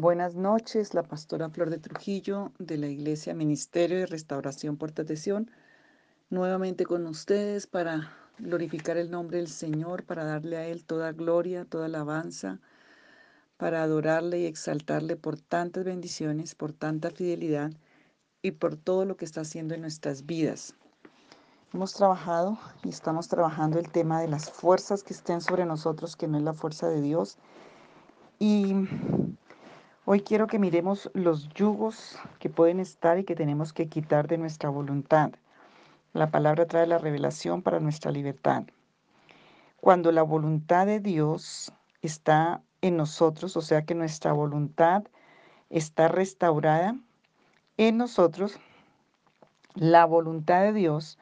Buenas 0.00 0.34
noches, 0.34 0.94
la 0.94 1.02
pastora 1.02 1.50
Flor 1.50 1.68
de 1.68 1.76
Trujillo 1.76 2.52
de 2.58 2.78
la 2.78 2.86
Iglesia 2.86 3.34
Ministerio 3.34 3.98
de 3.98 4.06
Restauración 4.06 4.78
Puerta 4.78 5.04
de 5.04 5.44
nuevamente 6.30 6.86
con 6.86 7.06
ustedes 7.06 7.66
para 7.66 8.10
glorificar 8.38 8.96
el 8.96 9.10
nombre 9.10 9.36
del 9.36 9.48
Señor, 9.48 10.04
para 10.04 10.24
darle 10.24 10.56
a 10.56 10.66
Él 10.66 10.86
toda 10.86 11.12
gloria, 11.12 11.66
toda 11.66 11.84
alabanza, 11.84 12.60
para 13.58 13.82
adorarle 13.82 14.38
y 14.38 14.46
exaltarle 14.46 15.16
por 15.16 15.38
tantas 15.38 15.84
bendiciones, 15.84 16.54
por 16.54 16.72
tanta 16.72 17.10
fidelidad 17.10 17.70
y 18.40 18.52
por 18.52 18.76
todo 18.78 19.04
lo 19.04 19.18
que 19.18 19.26
está 19.26 19.42
haciendo 19.42 19.74
en 19.74 19.82
nuestras 19.82 20.24
vidas. 20.24 20.76
Hemos 21.74 21.92
trabajado 21.92 22.58
y 22.84 22.88
estamos 22.88 23.28
trabajando 23.28 23.78
el 23.78 23.90
tema 23.90 24.22
de 24.22 24.28
las 24.28 24.50
fuerzas 24.50 25.02
que 25.02 25.12
estén 25.12 25.42
sobre 25.42 25.66
nosotros, 25.66 26.16
que 26.16 26.26
no 26.26 26.38
es 26.38 26.44
la 26.44 26.54
fuerza 26.54 26.88
de 26.88 27.02
Dios. 27.02 27.36
Y 28.38 28.74
hoy 30.04 30.22
quiero 30.22 30.46
que 30.46 30.58
miremos 30.58 31.10
los 31.14 31.48
yugos 31.50 32.18
que 32.38 32.48
pueden 32.48 32.80
estar 32.80 33.18
y 33.18 33.24
que 33.24 33.36
tenemos 33.36 33.72
que 33.72 33.88
quitar 33.88 34.28
de 34.28 34.38
nuestra 34.38 34.70
voluntad. 34.70 35.32
La 36.12 36.30
palabra 36.30 36.66
trae 36.66 36.86
la 36.86 36.98
revelación 36.98 37.62
para 37.62 37.80
nuestra 37.80 38.10
libertad. 38.10 38.64
Cuando 39.80 40.10
la 40.12 40.22
voluntad 40.22 40.86
de 40.86 41.00
Dios 41.00 41.72
está 42.02 42.62
en 42.82 42.96
nosotros, 42.96 43.56
o 43.56 43.60
sea 43.60 43.82
que 43.82 43.94
nuestra 43.94 44.32
voluntad 44.32 45.04
está 45.68 46.08
restaurada 46.08 46.96
en 47.76 47.96
nosotros, 47.96 48.58
la 49.74 50.04
voluntad 50.04 50.62
de 50.62 50.72
Dios 50.72 51.18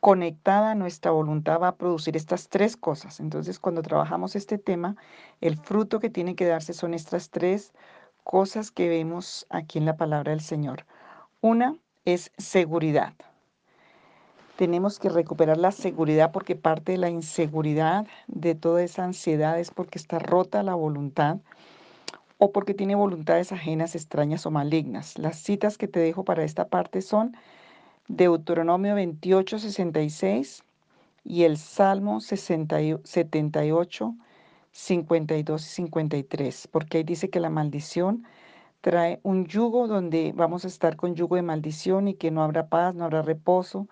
conectada 0.00 0.72
a 0.72 0.74
nuestra 0.74 1.10
voluntad 1.10 1.60
va 1.60 1.68
a 1.68 1.76
producir 1.76 2.16
estas 2.16 2.48
tres 2.48 2.76
cosas. 2.76 3.18
Entonces, 3.18 3.58
cuando 3.58 3.82
trabajamos 3.82 4.36
este 4.36 4.58
tema, 4.58 4.96
el 5.40 5.56
fruto 5.56 5.98
que 5.98 6.10
tiene 6.10 6.36
que 6.36 6.46
darse 6.46 6.72
son 6.72 6.94
estas 6.94 7.30
tres 7.30 7.72
cosas 7.72 7.97
que 8.74 8.88
vemos 8.90 9.46
aquí 9.48 9.78
en 9.78 9.86
la 9.86 9.96
palabra 9.96 10.32
del 10.32 10.42
Señor. 10.42 10.84
Una 11.40 11.76
es 12.04 12.30
seguridad. 12.36 13.14
Tenemos 14.56 14.98
que 14.98 15.08
recuperar 15.08 15.56
la 15.56 15.72
seguridad 15.72 16.30
porque 16.30 16.54
parte 16.54 16.92
de 16.92 16.98
la 16.98 17.08
inseguridad, 17.08 18.06
de 18.26 18.54
toda 18.54 18.82
esa 18.82 19.04
ansiedad, 19.04 19.58
es 19.58 19.70
porque 19.70 19.98
está 19.98 20.18
rota 20.18 20.62
la 20.62 20.74
voluntad 20.74 21.38
o 22.36 22.52
porque 22.52 22.74
tiene 22.74 22.94
voluntades 22.94 23.50
ajenas, 23.50 23.94
extrañas 23.94 24.44
o 24.44 24.50
malignas. 24.50 25.16
Las 25.16 25.38
citas 25.38 25.78
que 25.78 25.88
te 25.88 26.00
dejo 26.00 26.24
para 26.24 26.44
esta 26.44 26.68
parte 26.68 27.00
son 27.00 27.34
Deuteronomio 28.08 28.94
28, 28.94 29.58
66 29.58 30.64
y 31.24 31.44
el 31.44 31.56
Salmo 31.56 32.20
78, 32.20 34.14
52 34.78 35.66
y 35.66 35.68
53, 35.74 36.68
porque 36.68 36.98
ahí 36.98 37.04
dice 37.04 37.30
que 37.30 37.40
la 37.40 37.50
maldición 37.50 38.24
trae 38.80 39.18
un 39.24 39.46
yugo 39.46 39.88
donde 39.88 40.32
vamos 40.36 40.64
a 40.64 40.68
estar 40.68 40.94
con 40.96 41.16
yugo 41.16 41.34
de 41.34 41.42
maldición 41.42 42.06
y 42.06 42.14
que 42.14 42.30
no 42.30 42.44
habrá 42.44 42.68
paz, 42.68 42.94
no 42.94 43.04
habrá 43.04 43.22
reposo. 43.22 43.88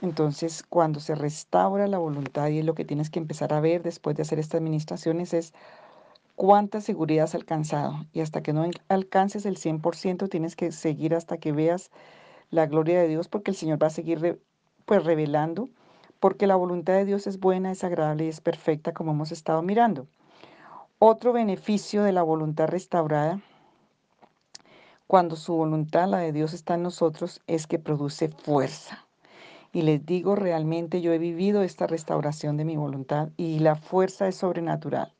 Entonces, 0.00 0.62
cuando 0.62 1.00
se 1.00 1.14
restaura 1.14 1.86
la 1.88 1.98
voluntad, 1.98 2.48
y 2.48 2.60
es 2.60 2.64
lo 2.64 2.74
que 2.74 2.86
tienes 2.86 3.10
que 3.10 3.18
empezar 3.18 3.52
a 3.52 3.60
ver 3.60 3.82
después 3.82 4.16
de 4.16 4.22
hacer 4.22 4.38
estas 4.38 4.60
administraciones, 4.60 5.34
es 5.34 5.52
cuánta 6.36 6.80
seguridad 6.80 7.24
has 7.24 7.34
alcanzado. 7.34 8.06
Y 8.14 8.20
hasta 8.20 8.42
que 8.42 8.54
no 8.54 8.64
alcances 8.88 9.44
el 9.44 9.58
100%, 9.58 10.30
tienes 10.30 10.56
que 10.56 10.72
seguir 10.72 11.14
hasta 11.14 11.36
que 11.36 11.52
veas 11.52 11.90
la 12.50 12.66
gloria 12.66 12.98
de 12.98 13.08
Dios, 13.08 13.28
porque 13.28 13.50
el 13.50 13.56
Señor 13.58 13.82
va 13.82 13.88
a 13.88 13.90
seguir 13.90 14.40
pues 14.86 15.04
revelando, 15.04 15.68
porque 16.20 16.46
la 16.46 16.56
voluntad 16.56 16.94
de 16.94 17.04
Dios 17.04 17.26
es 17.26 17.38
buena, 17.38 17.70
es 17.70 17.84
agradable 17.84 18.24
y 18.24 18.28
es 18.28 18.40
perfecta, 18.40 18.92
como 18.92 19.12
hemos 19.12 19.32
estado 19.32 19.62
mirando. 19.62 20.06
Otro 20.98 21.32
beneficio 21.32 22.02
de 22.02 22.12
la 22.12 22.22
voluntad 22.22 22.68
restaurada, 22.68 23.40
cuando 25.06 25.36
su 25.36 25.54
voluntad, 25.54 26.08
la 26.08 26.18
de 26.18 26.32
Dios, 26.32 26.52
está 26.52 26.74
en 26.74 26.82
nosotros, 26.82 27.40
es 27.46 27.66
que 27.66 27.78
produce 27.78 28.28
fuerza. 28.28 29.06
Y 29.72 29.82
les 29.82 30.04
digo, 30.04 30.34
realmente 30.34 31.00
yo 31.00 31.12
he 31.12 31.18
vivido 31.18 31.62
esta 31.62 31.86
restauración 31.86 32.56
de 32.56 32.64
mi 32.64 32.76
voluntad 32.76 33.28
y 33.36 33.60
la 33.60 33.76
fuerza 33.76 34.28
es 34.28 34.36
sobrenatural. 34.36 35.14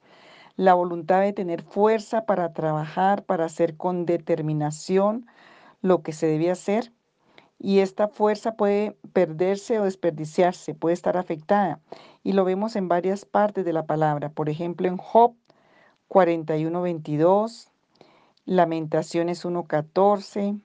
La 0.56 0.74
voluntad 0.74 1.20
de 1.20 1.32
tener 1.32 1.62
fuerza 1.62 2.26
para 2.26 2.52
trabajar, 2.52 3.24
para 3.24 3.44
hacer 3.44 3.76
con 3.76 4.04
determinación 4.04 5.26
lo 5.80 6.02
que 6.02 6.12
se 6.12 6.26
debía 6.26 6.52
hacer 6.52 6.92
y 7.58 7.80
esta 7.80 8.08
fuerza 8.08 8.56
puede 8.56 8.96
perderse 9.12 9.80
o 9.80 9.84
desperdiciarse, 9.84 10.74
puede 10.74 10.94
estar 10.94 11.16
afectada. 11.16 11.80
Y 12.22 12.32
lo 12.32 12.44
vemos 12.44 12.76
en 12.76 12.88
varias 12.88 13.24
partes 13.24 13.64
de 13.64 13.72
la 13.72 13.86
palabra. 13.86 14.30
Por 14.30 14.48
ejemplo, 14.48 14.86
en 14.86 14.96
Job 14.96 15.34
41, 16.08 16.80
22, 16.80 17.70
Lamentaciones 18.44 19.44
1, 19.44 19.64
14, 19.64 20.56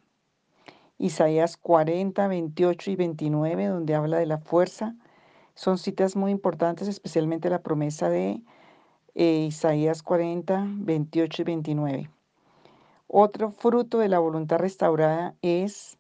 Isaías 1.00 1.58
40, 1.58 2.28
28 2.28 2.92
y 2.92 2.96
29, 2.96 3.66
donde 3.66 3.96
habla 3.96 4.18
de 4.18 4.26
la 4.28 4.38
fuerza. 4.38 4.96
Son 5.56 5.78
citas 5.78 6.16
muy 6.16 6.32
importantes, 6.32 6.88
especialmente 6.88 7.50
la 7.50 7.62
promesa 7.62 8.10
de 8.10 8.42
eh, 9.16 9.46
Isaías 9.48 10.04
40, 10.04 10.66
28 10.68 11.42
y 11.42 11.46
29. 11.46 12.10
Otro 13.08 13.52
fruto 13.52 14.00
de 14.00 14.10
la 14.10 14.20
voluntad 14.20 14.58
restaurada 14.58 15.36
es 15.42 15.98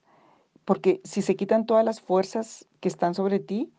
porque 0.65 1.01
si 1.03 1.21
se 1.21 1.35
quitan 1.35 1.65
todas 1.65 1.85
las 1.85 2.01
fuerzas 2.01 2.67
que 2.79 2.87
están 2.87 3.13
sobre 3.15 3.39
ti, 3.39 3.71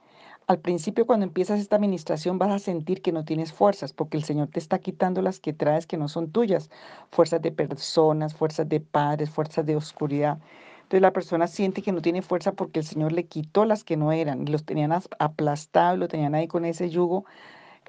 al 0.47 0.61
principio 0.61 1.07
cuando 1.07 1.25
empiezas 1.25 1.59
esta 1.59 1.77
administración 1.77 2.39
vas 2.39 2.51
a 2.51 2.59
sentir 2.59 3.01
que 3.01 3.13
no 3.13 3.25
tienes 3.25 3.53
fuerzas, 3.53 3.93
porque 3.93 4.19
el 4.19 4.25
Señor 4.25 4.49
te 4.49 4.59
está 4.59 4.79
quitando 4.79 5.23
las 5.23 5.41
que 5.41 5.55
traes 5.55 5.87
que 5.87 5.97
no 5.97 6.09
son 6.09 6.31
tuyas, 6.31 6.71
fuerzas 7.11 7.41
de 7.41 7.51
personas, 7.53 8.35
fuerzas 8.35 8.69
de 8.69 8.81
padres, 8.81 9.31
fuerzas 9.31 9.65
de 9.65 9.77
oscuridad. 9.77 10.39
Entonces 10.83 11.01
la 11.01 11.13
persona 11.15 11.47
siente 11.47 11.81
que 11.81 11.93
no 11.93 12.03
tiene 12.03 12.21
fuerza 12.21 12.53
porque 12.53 12.81
el 12.81 12.87
Señor 12.87 13.13
le 13.13 13.25
quitó 13.25 13.65
las 13.65 13.85
que 13.85 13.97
no 13.97 14.13
eran, 14.13 14.45
los 14.51 14.65
tenían 14.65 14.93
aplastado, 15.19 15.97
lo 15.97 16.09
tenían 16.09 16.35
ahí 16.35 16.47
con 16.47 16.67
ese 16.67 16.91
yugo 16.91 17.25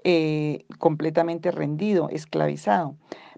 eh, 0.05 0.65
completamente 0.79 1.51
rendido, 1.51 2.09
esclavizado. 2.09 2.95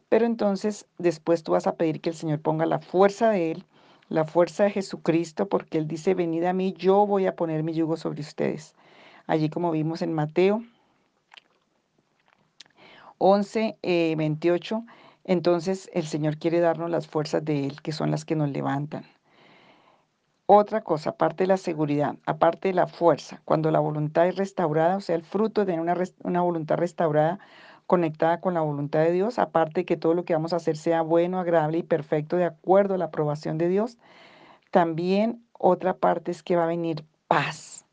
Pero 0.10 0.26
entonces 0.26 0.88
después 1.00 1.44
tú 1.44 1.54
vas 1.54 1.66
a 1.66 1.76
pedir 1.76 2.02
que 2.02 2.10
el 2.10 2.16
Señor 2.16 2.42
ponga 2.42 2.68
la 2.68 2.80
fuerza 2.80 3.32
de 3.32 3.52
Él 3.52 3.66
la 4.10 4.26
fuerza 4.26 4.64
de 4.64 4.72
Jesucristo, 4.72 5.48
porque 5.48 5.78
Él 5.78 5.88
dice, 5.88 6.14
venid 6.14 6.44
a 6.46 6.54
mí, 6.54 6.74
yo 6.74 7.06
voy 7.06 7.26
a 7.26 7.36
poner 7.36 7.64
mi 7.64 7.74
yugo 7.74 7.98
sobre 7.98 8.22
ustedes. 8.22 8.74
Allí 9.26 9.50
como 9.50 9.72
vimos 9.72 10.02
en 10.02 10.14
Mateo 10.14 10.64
11, 13.18 13.78
28, 13.84 14.76
eh, 14.86 14.92
entonces 15.26 15.90
el 15.94 16.06
Señor 16.06 16.38
quiere 16.38 16.60
darnos 16.60 16.90
las 16.90 17.08
fuerzas 17.08 17.44
de 17.44 17.66
Él, 17.66 17.82
que 17.82 17.92
son 17.92 18.12
las 18.12 18.26
que 18.26 18.36
nos 18.36 18.50
levantan. 18.50 19.06
Otra 20.46 20.82
cosa, 20.82 21.10
aparte 21.10 21.44
de 21.44 21.48
la 21.48 21.58
seguridad, 21.58 22.16
aparte 22.26 22.70
de 22.70 22.74
la 22.74 22.88
fuerza, 22.88 23.42
cuando 23.44 23.70
la 23.70 23.80
voluntad 23.82 24.28
es 24.28 24.38
restaurada, 24.38 24.96
o 24.96 25.02
sea, 25.02 25.16
el 25.16 25.24
fruto 25.24 25.66
de 25.66 25.74
una, 25.78 25.94
una 26.24 26.42
voluntad 26.42 26.78
restaurada, 26.78 27.40
conectada 27.88 28.42
con 28.42 28.54
la 28.54 28.62
voluntad 28.62 29.00
de 29.00 29.14
Dios, 29.14 29.40
aparte 29.40 29.82
de 29.82 29.86
que 29.86 29.98
todo 29.98 30.14
lo 30.14 30.26
que 30.26 30.34
vamos 30.34 30.54
a 30.54 30.58
hacer 30.58 30.78
sea 30.78 31.02
bueno, 31.02 31.40
agradable 31.40 31.80
y 31.80 31.84
perfecto 31.84 32.36
de 32.36 32.46
acuerdo 32.46 32.94
a 32.94 32.98
la 32.98 33.06
aprobación 33.06 33.58
de 33.58 33.70
Dios, 33.70 33.98
también 34.72 35.42
otra 35.54 35.96
parte 35.96 36.32
es 36.32 36.44
que 36.44 36.58
va 36.58 36.66
a 36.66 36.68
venir 36.68 37.06
paz, 37.28 37.86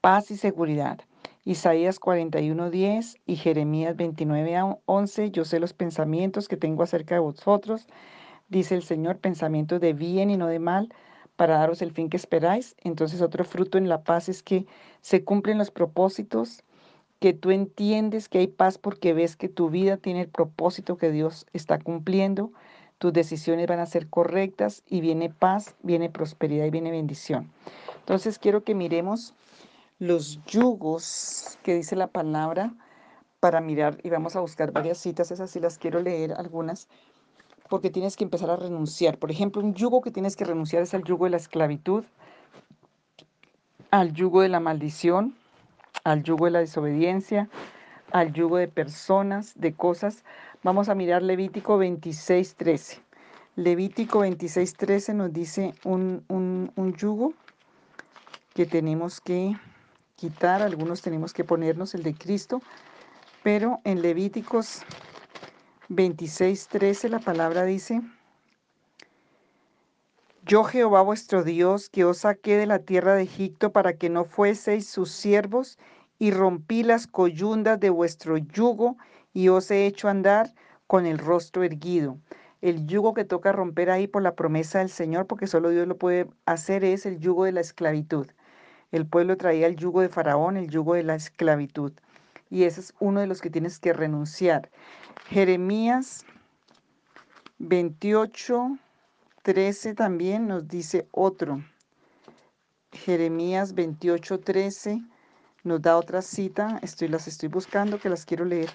paz 0.00 0.30
y 0.30 0.36
seguridad. 0.36 0.98
Isaías 1.44 2.00
41:10 2.00 3.18
y 3.26 3.36
Jeremías 3.36 3.96
29:11, 3.96 5.30
yo 5.30 5.44
sé 5.44 5.60
los 5.60 5.74
pensamientos 5.74 6.48
que 6.48 6.56
tengo 6.56 6.82
acerca 6.82 7.14
de 7.14 7.20
vosotros, 7.20 7.86
dice 8.48 8.74
el 8.74 8.82
Señor, 8.82 9.18
pensamientos 9.18 9.80
de 9.80 9.92
bien 9.92 10.30
y 10.30 10.36
no 10.36 10.46
de 10.46 10.58
mal, 10.58 10.92
para 11.36 11.58
daros 11.58 11.82
el 11.82 11.92
fin 11.92 12.10
que 12.10 12.16
esperáis. 12.16 12.74
Entonces 12.82 13.22
otro 13.22 13.44
fruto 13.44 13.78
en 13.78 13.88
la 13.88 14.02
paz 14.02 14.28
es 14.28 14.42
que 14.42 14.66
se 15.00 15.24
cumplen 15.24 15.58
los 15.58 15.70
propósitos 15.70 16.62
que 17.20 17.34
tú 17.34 17.50
entiendes 17.50 18.28
que 18.28 18.38
hay 18.38 18.46
paz 18.48 18.78
porque 18.78 19.12
ves 19.12 19.36
que 19.36 19.48
tu 19.48 19.68
vida 19.68 19.98
tiene 19.98 20.22
el 20.22 20.28
propósito 20.28 20.96
que 20.96 21.10
Dios 21.10 21.46
está 21.52 21.78
cumpliendo, 21.78 22.50
tus 22.98 23.12
decisiones 23.12 23.66
van 23.66 23.78
a 23.78 23.86
ser 23.86 24.08
correctas 24.08 24.82
y 24.86 25.00
viene 25.00 25.30
paz, 25.30 25.76
viene 25.82 26.10
prosperidad 26.10 26.64
y 26.64 26.70
viene 26.70 26.90
bendición. 26.90 27.50
Entonces 28.00 28.38
quiero 28.38 28.64
que 28.64 28.74
miremos 28.74 29.34
los 29.98 30.42
yugos 30.46 31.58
que 31.62 31.74
dice 31.74 31.94
la 31.94 32.06
palabra 32.06 32.74
para 33.38 33.60
mirar 33.60 33.98
y 34.02 34.08
vamos 34.08 34.34
a 34.34 34.40
buscar 34.40 34.72
varias 34.72 34.98
citas, 34.98 35.30
esas 35.30 35.50
sí 35.50 35.60
las 35.60 35.78
quiero 35.78 36.00
leer 36.00 36.32
algunas, 36.32 36.88
porque 37.68 37.90
tienes 37.90 38.16
que 38.16 38.24
empezar 38.24 38.50
a 38.50 38.56
renunciar. 38.56 39.18
Por 39.18 39.30
ejemplo, 39.30 39.62
un 39.62 39.74
yugo 39.74 40.00
que 40.00 40.10
tienes 40.10 40.36
que 40.36 40.44
renunciar 40.44 40.82
es 40.82 40.94
el 40.94 41.04
yugo 41.04 41.24
de 41.24 41.30
la 41.30 41.36
esclavitud, 41.36 42.04
al 43.90 44.12
yugo 44.12 44.40
de 44.40 44.48
la 44.48 44.60
maldición, 44.60 45.34
al 46.04 46.22
yugo 46.22 46.46
de 46.46 46.50
la 46.52 46.58
desobediencia, 46.60 47.48
al 48.12 48.32
yugo 48.32 48.56
de 48.56 48.68
personas, 48.68 49.52
de 49.56 49.74
cosas. 49.74 50.24
Vamos 50.62 50.88
a 50.88 50.94
mirar 50.94 51.22
Levítico 51.22 51.78
26, 51.78 52.54
13. 52.56 53.00
Levítico 53.56 54.20
26, 54.20 54.74
13 54.74 55.14
nos 55.14 55.32
dice 55.32 55.74
un, 55.84 56.24
un 56.28 56.94
yugo 56.94 57.34
que 58.54 58.66
tenemos 58.66 59.20
que 59.20 59.56
quitar, 60.16 60.62
algunos 60.62 61.02
tenemos 61.02 61.32
que 61.32 61.44
ponernos 61.44 61.94
el 61.94 62.02
de 62.02 62.14
Cristo, 62.14 62.60
pero 63.42 63.80
en 63.84 64.02
Levíticos 64.02 64.82
26.13 65.88 67.08
la 67.08 67.18
palabra 67.18 67.64
dice, 67.64 68.02
Yo 70.46 70.64
Jehová 70.64 71.02
vuestro 71.02 71.44
Dios, 71.44 71.90
que 71.90 72.04
os 72.04 72.18
saqué 72.18 72.56
de 72.56 72.66
la 72.66 72.78
tierra 72.78 73.14
de 73.14 73.22
Egipto 73.22 73.72
para 73.72 73.92
que 73.92 74.08
no 74.08 74.24
fueseis 74.24 74.88
sus 74.88 75.10
siervos, 75.10 75.78
y 76.18 76.30
rompí 76.30 76.82
las 76.82 77.06
coyundas 77.06 77.78
de 77.78 77.90
vuestro 77.90 78.38
yugo, 78.38 78.96
y 79.34 79.48
os 79.48 79.70
he 79.70 79.86
hecho 79.86 80.08
andar 80.08 80.54
con 80.86 81.04
el 81.04 81.18
rostro 81.18 81.62
erguido. 81.62 82.18
El 82.62 82.86
yugo 82.86 83.12
que 83.12 83.24
toca 83.24 83.52
romper 83.52 83.90
ahí 83.90 84.06
por 84.06 84.22
la 84.22 84.34
promesa 84.34 84.78
del 84.78 84.88
Señor, 84.88 85.26
porque 85.26 85.46
solo 85.46 85.68
Dios 85.68 85.86
lo 85.86 85.98
puede 85.98 86.26
hacer, 86.46 86.84
es 86.84 87.04
el 87.04 87.18
yugo 87.18 87.44
de 87.44 87.52
la 87.52 87.60
esclavitud. 87.60 88.26
El 88.92 89.06
pueblo 89.06 89.36
traía 89.36 89.66
el 89.66 89.76
yugo 89.76 90.00
de 90.00 90.08
Faraón, 90.08 90.56
el 90.56 90.68
yugo 90.68 90.94
de 90.94 91.02
la 91.02 91.16
esclavitud. 91.16 91.92
Y 92.48 92.64
ese 92.64 92.80
es 92.80 92.94
uno 92.98 93.20
de 93.20 93.26
los 93.26 93.42
que 93.42 93.50
tienes 93.50 93.78
que 93.78 93.92
renunciar. 93.92 94.70
Jeremías 95.28 96.24
28, 97.58 98.78
13 99.50 99.94
también 99.96 100.46
nos 100.46 100.68
dice 100.68 101.08
otro. 101.10 101.64
Jeremías 102.92 103.74
28, 103.74 104.38
13 104.38 105.02
nos 105.64 105.82
da 105.82 105.96
otra 105.96 106.22
cita. 106.22 106.78
Estoy, 106.82 107.08
las 107.08 107.26
estoy 107.26 107.48
buscando, 107.48 107.98
que 107.98 108.08
las 108.08 108.24
quiero 108.24 108.44
leer 108.44 108.70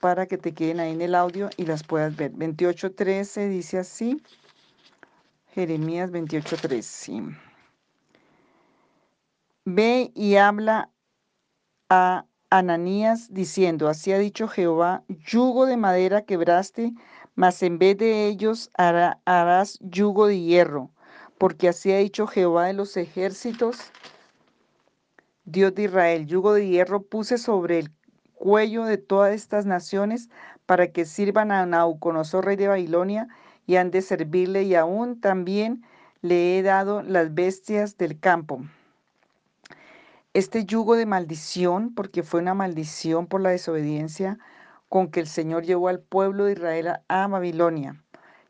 para 0.00 0.26
que 0.26 0.36
te 0.36 0.52
queden 0.52 0.80
ahí 0.80 0.92
en 0.92 1.00
el 1.00 1.14
audio 1.14 1.48
y 1.56 1.64
las 1.64 1.84
puedas 1.84 2.14
ver. 2.16 2.32
28, 2.32 2.92
13 2.92 3.48
dice 3.48 3.78
así. 3.78 4.22
Jeremías 5.54 6.10
28, 6.10 6.58
13. 6.60 7.22
Ve 9.64 10.12
y 10.14 10.36
habla 10.36 10.90
a 11.88 12.26
Ananías 12.50 13.32
diciendo, 13.32 13.88
así 13.88 14.12
ha 14.12 14.18
dicho 14.18 14.48
Jehová, 14.48 15.02
yugo 15.08 15.64
de 15.64 15.78
madera 15.78 16.26
quebraste, 16.26 16.92
mas 17.34 17.62
en 17.62 17.78
vez 17.78 17.96
de 17.98 18.26
ellos 18.26 18.70
harás 18.76 19.78
yugo 19.80 20.26
de 20.26 20.40
hierro, 20.40 20.90
porque 21.38 21.68
así 21.68 21.92
ha 21.92 21.98
dicho 21.98 22.26
Jehová 22.26 22.66
de 22.66 22.74
los 22.74 22.96
ejércitos, 22.96 23.78
Dios 25.44 25.74
de 25.74 25.84
Israel, 25.84 26.26
yugo 26.26 26.54
de 26.54 26.68
hierro 26.68 27.02
puse 27.02 27.38
sobre 27.38 27.78
el 27.80 27.90
cuello 28.34 28.84
de 28.84 28.98
todas 28.98 29.34
estas 29.34 29.66
naciones 29.66 30.30
para 30.66 30.92
que 30.92 31.04
sirvan 31.04 31.52
a 31.52 31.66
Nauconosor, 31.66 32.44
rey 32.44 32.56
de 32.56 32.68
Babilonia, 32.68 33.28
y 33.66 33.76
han 33.76 33.90
de 33.90 34.02
servirle, 34.02 34.62
y 34.62 34.74
aún 34.74 35.20
también 35.20 35.84
le 36.20 36.58
he 36.58 36.62
dado 36.62 37.02
las 37.02 37.34
bestias 37.34 37.96
del 37.96 38.18
campo. 38.18 38.62
Este 40.34 40.64
yugo 40.64 40.96
de 40.96 41.06
maldición, 41.06 41.94
porque 41.94 42.22
fue 42.22 42.40
una 42.40 42.54
maldición 42.54 43.26
por 43.26 43.40
la 43.40 43.50
desobediencia 43.50 44.38
con 44.94 45.08
que 45.08 45.18
el 45.18 45.26
Señor 45.26 45.64
llevó 45.64 45.88
al 45.88 45.98
pueblo 45.98 46.44
de 46.44 46.52
Israel 46.52 47.00
a 47.08 47.26
Babilonia. 47.26 48.00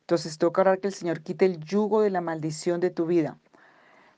Entonces 0.01 0.37
toca 0.37 0.61
orar 0.61 0.79
que 0.79 0.89
el 0.89 0.93
Señor 0.93 1.23
quite 1.23 1.47
el 1.47 1.59
yugo 1.59 2.03
de 2.03 2.11
la 2.11 2.21
maldición 2.21 2.81
de 2.81 2.91
tu 2.91 3.07
vida. 3.07 3.39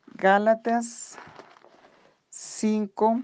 Gálatas 0.09 1.17
5, 2.31 3.23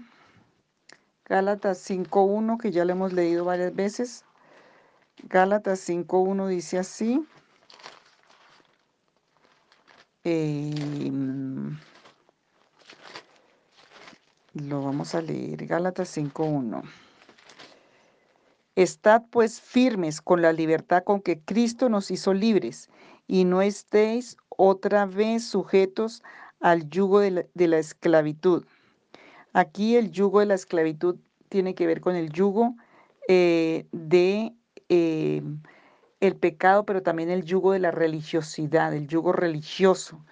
Gálatas 1.25 1.89
5.1, 1.89 2.57
que 2.57 2.71
ya 2.71 2.85
lo 2.85 2.93
hemos 2.93 3.11
leído 3.11 3.43
varias 3.43 3.75
veces. 3.75 4.23
Gálatas 5.23 5.81
5.1 5.89 6.47
dice 6.47 6.79
así. 6.79 7.27
Eh, 10.23 11.11
Lo 14.53 14.81
vamos 14.81 15.13
a 15.13 15.21
leer, 15.21 15.65
Gálatas 15.65 16.15
5.1. 16.15 16.83
Estad 18.75 19.23
pues 19.29 19.61
firmes 19.61 20.21
con 20.21 20.41
la 20.41 20.51
libertad 20.51 21.03
con 21.03 21.21
que 21.21 21.39
Cristo 21.39 21.89
nos 21.89 22.09
hizo 22.09 22.33
libres, 22.33 22.89
y 23.27 23.45
no 23.45 23.61
estéis 23.61 24.37
otra 24.49 25.05
vez 25.05 25.45
sujetos 25.45 26.23
al 26.59 26.89
yugo 26.89 27.19
de 27.19 27.45
la, 27.55 27.77
esclavitud. 27.77 28.65
Aquí 29.53 29.95
el 29.95 30.11
yugo 30.11 30.39
de 30.39 30.47
la 30.47 30.53
esclavitud 30.55 31.17
tiene 31.49 31.75
que 31.75 31.87
ver 31.87 32.01
con 32.01 32.15
el 32.15 32.31
yugo 32.31 32.75
eh, 33.27 33.85
de 33.91 34.53
eh, 34.89 35.41
el 36.19 36.35
pecado, 36.35 36.85
pero 36.85 37.03
también 37.03 37.29
el 37.29 37.43
yugo 37.43 37.73
de 37.73 37.79
la 37.79 37.91
religiosidad, 37.91 38.93
el 38.93 39.07
yugo 39.07 39.33
religioso, 39.33 40.23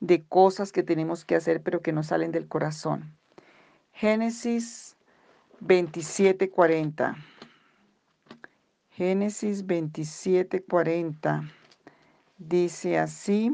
de 0.00 0.24
cosas 0.24 0.72
que 0.72 0.82
tenemos 0.82 1.24
que 1.24 1.36
hacer 1.36 1.62
pero 1.62 1.80
que 1.80 1.92
no 1.92 2.02
salen 2.02 2.32
del 2.32 2.48
corazón. 2.48 3.16
Génesis 3.92 4.96
27:40. 5.60 7.16
Génesis 8.94 9.66
27:40 9.66 11.50
dice 12.38 12.98
así. 12.98 13.50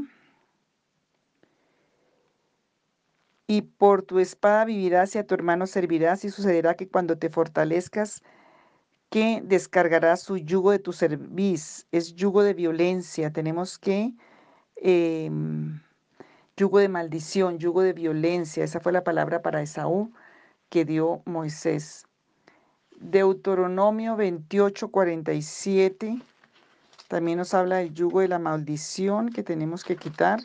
Y 3.46 3.62
por 3.62 4.02
tu 4.02 4.18
espada 4.18 4.64
vivirás 4.64 5.14
y 5.14 5.18
a 5.18 5.26
tu 5.26 5.34
hermano 5.34 5.66
servirás 5.66 6.24
y 6.24 6.30
sucederá 6.30 6.74
que 6.74 6.88
cuando 6.88 7.16
te 7.18 7.30
fortalezcas, 7.30 8.22
que 9.10 9.40
descargarás 9.44 10.22
su 10.22 10.38
yugo 10.38 10.72
de 10.72 10.80
tu 10.80 10.92
servicio. 10.92 11.86
Es 11.92 12.14
yugo 12.14 12.42
de 12.42 12.54
violencia. 12.54 13.32
Tenemos 13.32 13.78
que... 13.78 14.14
Em, 14.76 15.80
yugo 16.56 16.78
de 16.80 16.88
maldición, 16.88 17.58
yugo 17.58 17.82
de 17.82 17.92
violencia. 17.92 18.64
Esa 18.64 18.80
fue 18.80 18.92
la 18.92 19.04
palabra 19.04 19.40
para 19.42 19.62
Esaú 19.62 20.12
que 20.68 20.84
dio 20.84 21.22
Moisés. 21.26 22.07
Deuteronomio 23.00 24.16
28, 24.16 24.88
47 24.88 26.20
también 27.08 27.38
nos 27.38 27.54
habla 27.54 27.76
del 27.76 27.94
yugo 27.94 28.20
de 28.20 28.28
la 28.28 28.38
maldición 28.38 29.30
que 29.30 29.42
tenemos 29.42 29.82
que 29.82 29.96
quitar. 29.96 30.40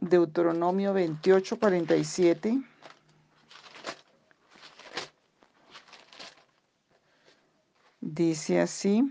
Deuteronomio 0.00 0.92
28, 0.92 1.58
47. 1.58 2.60
Dice 8.00 8.60
así, 8.60 9.10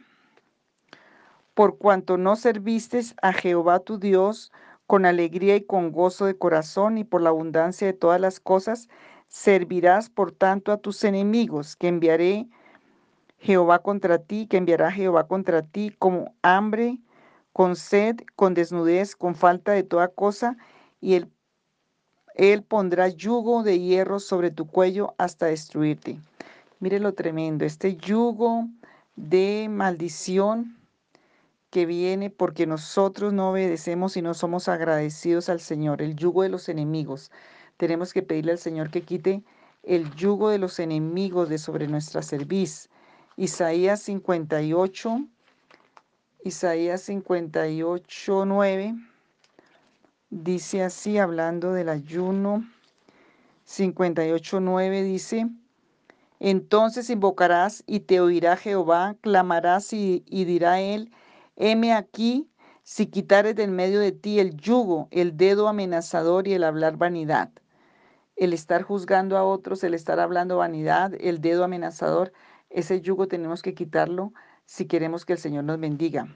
por 1.56 1.80
cuanto 1.80 2.18
no 2.18 2.36
serviste 2.36 3.02
a 3.24 3.34
Jehová 3.34 3.80
tu 3.80 3.98
Dios 3.98 4.52
con 4.86 5.06
alegría 5.06 5.56
y 5.56 5.64
con 5.64 5.92
gozo 5.92 6.26
de 6.26 6.38
corazón 6.38 7.00
y 7.00 7.04
por 7.04 7.22
la 7.22 7.30
abundancia 7.30 7.88
de 7.88 7.94
todas 7.94 8.22
las 8.22 8.40
cosas 8.40 8.88
Servirás 9.32 10.10
por 10.10 10.34
tanto 10.34 10.74
a 10.74 10.78
tus 10.78 11.06
enemigos, 11.06 11.78
que 11.78 11.88
enviaré 11.88 12.50
Jehová 13.40 13.80
contra 13.80 14.20
ti, 14.20 14.46
que 14.46 14.58
enviará 14.58 14.92
Jehová 14.92 15.26
contra 15.26 15.62
ti 15.62 15.96
como 15.98 16.36
hambre, 16.42 17.00
con 17.54 17.78
sed, 17.78 18.18
con 18.36 18.54
desnudez, 18.54 19.16
con 19.16 19.36
falta 19.36 19.72
de 19.72 19.84
toda 19.84 20.10
cosa, 20.10 20.58
y 21.00 21.14
él, 21.14 21.32
él 22.36 22.62
pondrá 22.62 23.08
yugo 23.08 23.64
de 23.64 23.80
hierro 23.80 24.20
sobre 24.20 24.52
tu 24.52 24.68
cuello 24.68 25.16
hasta 25.18 25.46
destruirte. 25.46 26.20
Mire 26.82 27.00
lo 27.00 27.14
tremendo, 27.14 27.64
este 27.64 27.96
yugo 27.96 28.68
de 29.16 29.68
maldición 29.70 30.78
que 31.70 31.86
viene 31.86 32.30
porque 32.30 32.68
nosotros 32.68 33.32
no 33.32 33.52
obedecemos 33.52 34.18
y 34.18 34.22
no 34.22 34.34
somos 34.34 34.68
agradecidos 34.68 35.48
al 35.48 35.62
Señor, 35.62 36.02
el 36.02 36.18
yugo 36.18 36.44
de 36.44 36.50
los 36.50 36.68
enemigos. 36.68 37.32
Tenemos 37.82 38.14
que 38.14 38.22
pedirle 38.22 38.52
al 38.52 38.60
Señor 38.60 38.92
que 38.92 39.02
quite 39.02 39.42
el 39.82 40.14
yugo 40.14 40.50
de 40.50 40.60
los 40.60 40.78
enemigos 40.78 41.50
de 41.50 41.58
sobre 41.58 41.88
nuestra 41.88 42.22
cerviz. 42.22 42.92
Isaías 43.38 44.04
58, 44.04 45.26
Isaías 46.44 47.02
58, 47.02 48.46
9, 48.46 48.96
dice 50.30 50.84
así, 50.84 51.18
hablando 51.18 51.74
del 51.74 51.90
ayuno, 51.90 52.64
58, 53.64 54.60
9 54.60 55.02
dice, 55.02 55.48
entonces 56.40 57.10
invocarás 57.10 57.84
y 57.88 58.02
te 58.02 58.20
oirá 58.22 58.58
Jehová, 58.58 59.16
clamarás 59.22 59.92
y, 59.92 60.24
dirá 60.30 60.82
él, 60.82 61.12
heme 61.56 61.94
aquí, 61.94 62.48
si 62.84 63.08
quitares 63.08 63.56
del 63.56 63.72
medio 63.72 64.00
de 64.00 64.12
ti 64.12 64.40
el 64.40 64.56
yugo, 64.56 65.08
el 65.10 65.36
dedo 65.36 65.68
amenazador 65.68 66.48
y 66.48 66.54
el 66.54 66.64
hablar 66.64 66.98
vanidad 66.98 67.50
el 68.42 68.54
estar 68.54 68.82
juzgando 68.82 69.38
a 69.38 69.44
otros, 69.44 69.84
el 69.84 69.94
estar 69.94 70.20
hablando 70.20 70.58
vanidad, 70.58 71.14
el 71.20 71.42
dedo 71.42 71.64
amenazador, 71.64 72.34
ese 72.72 73.00
yugo 73.00 73.28
tenemos 73.28 73.62
que 73.62 73.76
quitarlo 73.76 74.34
si 74.66 74.86
queremos 74.86 75.26
que 75.26 75.34
el 75.34 75.40
Señor 75.40 75.64
nos 75.64 75.80
bendiga. 75.80 76.28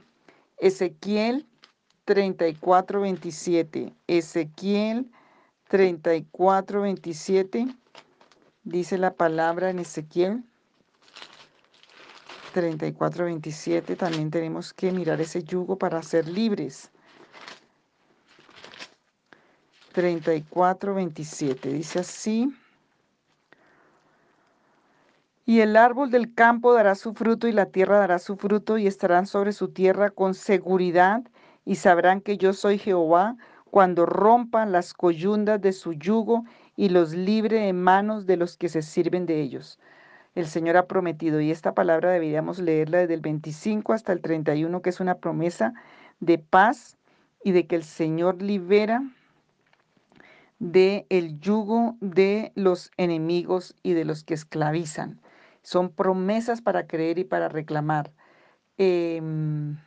Ezequiel 0.57 1.47
34, 2.03 3.01
27. 3.01 3.95
Ezequiel 4.05 5.09
34, 5.67 6.81
27. 6.81 7.67
Dice 8.63 8.99
la 8.99 9.15
palabra 9.15 9.71
en 9.71 9.79
Ezequiel 9.79 10.43
34, 12.53 13.25
27. 13.25 13.95
También 13.95 14.29
tenemos 14.29 14.73
que 14.73 14.91
mirar 14.91 15.21
ese 15.21 15.43
yugo 15.43 15.79
para 15.79 16.03
ser 16.03 16.27
libres. 16.27 16.91
34, 19.95 20.93
27. 20.93 21.71
Dice 21.71 21.99
así. 21.99 22.53
Y 25.45 25.61
el 25.61 25.77
árbol 25.77 26.11
del 26.11 26.33
campo 26.33 26.73
dará 26.73 26.95
su 26.95 27.13
fruto 27.13 27.47
y 27.47 27.53
la 27.53 27.67
tierra 27.67 27.99
dará 27.99 28.19
su 28.19 28.35
fruto 28.35 28.77
y 28.77 28.87
estarán 28.87 29.25
sobre 29.25 29.53
su 29.53 29.69
tierra 29.69 30.09
con 30.09 30.33
seguridad 30.33 31.23
y 31.63 31.75
sabrán 31.75 32.19
que 32.19 32.37
yo 32.37 32.51
soy 32.51 32.77
Jehová 32.77 33.37
cuando 33.71 34.05
rompan 34.05 34.73
las 34.73 34.93
coyundas 34.93 35.61
de 35.61 35.71
su 35.71 35.93
yugo 35.93 36.43
y 36.75 36.89
los 36.89 37.13
libre 37.13 37.69
en 37.69 37.81
manos 37.81 38.25
de 38.25 38.35
los 38.35 38.57
que 38.57 38.67
se 38.67 38.81
sirven 38.81 39.25
de 39.25 39.39
ellos. 39.39 39.79
El 40.33 40.47
Señor 40.47 40.75
ha 40.75 40.87
prometido, 40.87 41.39
y 41.39 41.51
esta 41.51 41.73
palabra 41.73 42.11
deberíamos 42.11 42.59
leerla 42.59 42.97
desde 42.97 43.13
el 43.13 43.21
25 43.21 43.93
hasta 43.93 44.11
el 44.11 44.21
31, 44.21 44.81
que 44.81 44.89
es 44.89 44.99
una 44.99 45.15
promesa 45.15 45.73
de 46.19 46.37
paz 46.37 46.97
y 47.45 47.53
de 47.53 47.65
que 47.65 47.77
el 47.77 47.85
Señor 47.85 48.41
libera 48.41 49.01
de 50.59 51.05
el 51.09 51.39
yugo 51.39 51.97
de 51.99 52.51
los 52.55 52.91
enemigos 52.97 53.75
y 53.83 53.93
de 53.93 54.05
los 54.05 54.23
que 54.23 54.33
esclavizan. 54.33 55.19
Son 55.63 55.89
promesas 55.89 56.61
para 56.61 56.87
creer 56.87 57.19
y 57.19 57.23
para 57.23 57.49
reclamar. 57.49 58.11
Em, 58.77 59.77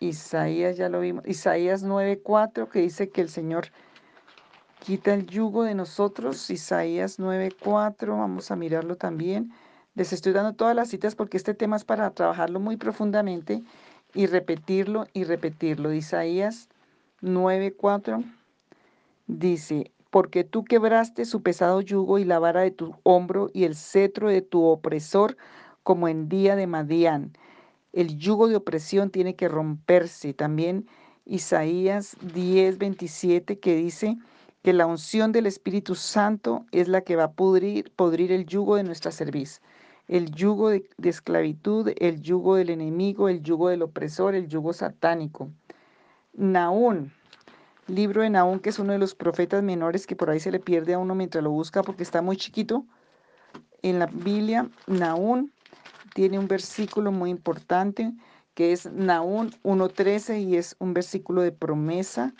Isaías 0.00 0.76
ya 0.76 0.88
lo 0.88 1.00
vimos. 1.00 1.26
Isaías 1.26 1.82
9:4 1.82 2.68
que 2.68 2.80
dice 2.80 3.10
que 3.10 3.20
el 3.20 3.28
Señor 3.28 3.68
quita 4.80 5.14
el 5.14 5.26
yugo 5.26 5.64
de 5.64 5.74
nosotros. 5.74 6.50
Isaías 6.50 7.18
9:4, 7.18 8.18
vamos 8.18 8.50
a 8.50 8.56
mirarlo 8.56 8.96
también. 8.96 9.52
Les 9.94 10.12
estoy 10.12 10.32
dando 10.32 10.54
todas 10.54 10.76
las 10.76 10.88
citas 10.88 11.14
porque 11.14 11.36
este 11.36 11.54
tema 11.54 11.76
es 11.76 11.84
para 11.84 12.10
trabajarlo 12.10 12.60
muy 12.60 12.76
profundamente 12.76 13.62
y 14.12 14.26
repetirlo 14.26 15.06
y 15.12 15.24
repetirlo. 15.24 15.92
Isaías 15.92 16.68
9:4 17.22 18.22
dice, 19.26 19.92
porque 20.10 20.44
tú 20.44 20.64
quebraste 20.64 21.24
su 21.24 21.42
pesado 21.42 21.80
yugo 21.80 22.18
y 22.18 22.24
la 22.24 22.38
vara 22.38 22.60
de 22.60 22.70
tu 22.70 22.94
hombro 23.02 23.50
y 23.52 23.64
el 23.64 23.74
cetro 23.74 24.28
de 24.28 24.42
tu 24.42 24.62
opresor 24.64 25.36
como 25.82 26.08
en 26.08 26.28
día 26.28 26.54
de 26.56 26.66
Madián. 26.66 27.32
El 27.92 28.16
yugo 28.16 28.48
de 28.48 28.56
opresión 28.56 29.10
tiene 29.10 29.34
que 29.34 29.48
romperse. 29.48 30.32
También 30.32 30.86
Isaías 31.26 32.16
10, 32.32 32.78
27 32.78 33.58
que 33.58 33.74
dice 33.76 34.16
que 34.62 34.72
la 34.72 34.86
unción 34.86 35.32
del 35.32 35.46
Espíritu 35.46 35.94
Santo 35.94 36.64
es 36.70 36.88
la 36.88 37.00
que 37.00 37.16
va 37.16 37.24
a 37.24 37.32
pudrir, 37.32 37.92
podrir 37.96 38.32
el 38.32 38.46
yugo 38.46 38.76
de 38.76 38.84
nuestra 38.84 39.10
cerviz. 39.10 39.62
El 40.06 40.30
yugo 40.30 40.70
de, 40.70 40.88
de 40.96 41.08
esclavitud, 41.08 41.90
el 41.96 42.20
yugo 42.20 42.56
del 42.56 42.70
enemigo, 42.70 43.28
el 43.28 43.42
yugo 43.42 43.68
del 43.68 43.82
opresor, 43.82 44.34
el 44.34 44.48
yugo 44.48 44.72
satánico. 44.72 45.50
Naún 46.34 47.12
libro 47.86 48.22
de 48.22 48.30
Naúm, 48.30 48.60
que 48.60 48.70
es 48.70 48.78
uno 48.78 48.92
de 48.92 48.98
los 48.98 49.14
profetas 49.14 49.62
menores 49.62 50.06
que 50.06 50.16
por 50.16 50.30
ahí 50.30 50.40
se 50.40 50.50
le 50.50 50.60
pierde 50.60 50.94
a 50.94 50.98
uno 50.98 51.14
mientras 51.14 51.42
lo 51.44 51.50
busca 51.50 51.82
porque 51.82 52.02
está 52.02 52.22
muy 52.22 52.36
chiquito. 52.36 52.84
En 53.82 53.98
la 53.98 54.06
Biblia, 54.06 54.68
Naúm 54.86 55.50
tiene 56.14 56.38
un 56.38 56.48
versículo 56.48 57.12
muy 57.12 57.30
importante 57.30 58.12
que 58.54 58.72
es 58.72 58.86
Naúm 58.86 59.50
1.13 59.64 60.42
y 60.42 60.56
es 60.56 60.76
un 60.78 60.94
versículo 60.94 61.42
de 61.42 61.52
promesa 61.52 62.32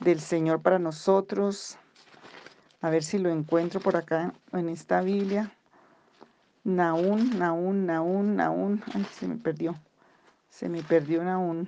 del 0.00 0.20
Señor 0.20 0.62
para 0.62 0.78
nosotros. 0.78 1.78
A 2.80 2.90
ver 2.90 3.02
si 3.02 3.18
lo 3.18 3.30
encuentro 3.30 3.80
por 3.80 3.96
acá 3.96 4.34
en 4.52 4.68
esta 4.68 5.00
Biblia. 5.00 5.52
Naúm, 6.64 7.38
Naúm, 7.38 7.86
Naúm, 7.86 8.34
Naúm. 8.34 8.80
Ay, 8.92 9.06
se 9.12 9.28
me 9.28 9.36
perdió. 9.36 9.78
Se 10.50 10.68
me 10.68 10.82
perdió 10.82 11.22
Naúm. 11.22 11.66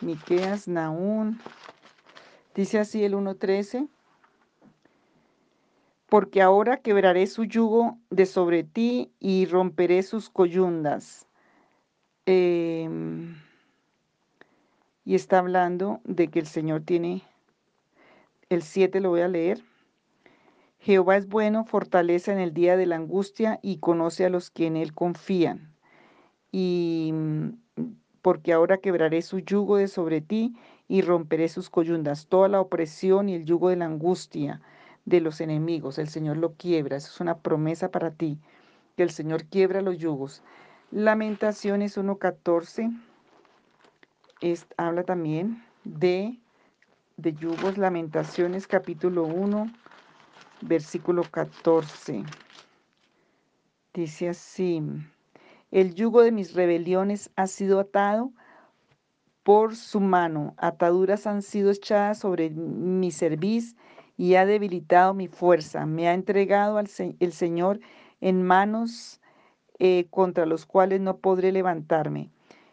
Miqueas, 0.00 0.68
Naúm. 0.68 1.38
Dice 2.54 2.78
así 2.78 3.04
el 3.04 3.14
1.13, 3.14 3.88
porque 6.08 6.40
ahora 6.40 6.76
quebraré 6.76 7.26
su 7.26 7.44
yugo 7.44 7.98
de 8.10 8.26
sobre 8.26 8.62
ti 8.62 9.10
y 9.18 9.46
romperé 9.46 10.04
sus 10.04 10.30
coyundas. 10.30 11.26
Em, 12.26 13.34
y 15.04 15.16
está 15.16 15.40
hablando 15.40 16.00
de 16.04 16.28
que 16.28 16.38
el 16.38 16.46
Señor 16.46 16.82
tiene, 16.82 17.22
el 18.48 18.62
7 18.62 19.00
lo 19.00 19.10
voy 19.10 19.22
a 19.22 19.28
leer. 19.28 19.60
Jehová 20.78 21.16
es 21.16 21.26
bueno, 21.26 21.64
fortaleza 21.64 22.32
en 22.32 22.38
el 22.38 22.54
día 22.54 22.76
de 22.76 22.86
la 22.86 22.96
angustia 22.96 23.58
y 23.62 23.78
conoce 23.78 24.24
a 24.24 24.30
los 24.30 24.50
que 24.50 24.66
en 24.66 24.76
él 24.76 24.94
confían. 24.94 25.74
Y 26.52 27.12
porque 28.22 28.52
ahora 28.52 28.78
quebraré 28.78 29.22
su 29.22 29.40
yugo 29.40 29.76
de 29.76 29.88
sobre 29.88 30.20
ti 30.20 30.54
y 30.88 31.02
romperé 31.02 31.48
sus 31.48 31.70
coyundas, 31.70 32.26
toda 32.26 32.48
la 32.48 32.60
opresión 32.60 33.28
y 33.28 33.34
el 33.34 33.44
yugo 33.44 33.70
de 33.70 33.76
la 33.76 33.86
angustia 33.86 34.60
de 35.04 35.20
los 35.20 35.40
enemigos. 35.40 35.98
El 35.98 36.08
Señor 36.08 36.36
lo 36.36 36.54
quiebra. 36.54 36.96
Eso 36.96 37.10
es 37.12 37.20
una 37.20 37.38
promesa 37.38 37.90
para 37.90 38.10
ti, 38.10 38.38
que 38.96 39.02
el 39.02 39.10
Señor 39.10 39.44
quiebra 39.44 39.80
los 39.80 39.98
yugos. 39.98 40.42
Lamentaciones 40.90 41.96
1.14 41.98 42.92
habla 44.76 45.04
también 45.04 45.64
de, 45.84 46.38
de 47.16 47.32
yugos. 47.32 47.78
Lamentaciones 47.78 48.66
capítulo 48.66 49.24
1, 49.24 49.72
versículo 50.60 51.22
14. 51.22 52.24
Dice 53.94 54.28
así, 54.28 54.82
el 55.70 55.94
yugo 55.94 56.22
de 56.22 56.32
mis 56.32 56.52
rebeliones 56.52 57.30
ha 57.36 57.46
sido 57.46 57.80
atado 57.80 58.32
por 59.44 59.76
su 59.76 60.00
mano. 60.00 60.54
Ataduras 60.56 61.28
han 61.28 61.42
sido 61.42 61.70
echadas 61.70 62.18
sobre 62.18 62.50
mi 62.50 63.12
cerviz 63.12 63.76
y 64.16 64.34
ha 64.34 64.46
debilitado 64.46 65.14
mi 65.14 65.28
fuerza. 65.28 65.86
Me 65.86 66.08
ha 66.08 66.14
entregado 66.14 66.78
al 66.78 66.88
el 67.20 67.32
Señor 67.32 67.78
en 68.20 68.42
manos 68.42 69.20
eh, 69.78 70.06
contra 70.10 70.46
los 70.46 70.66
cuales 70.66 71.00
no 71.00 71.18
podré 71.18 71.52
levantarme. 71.52 72.30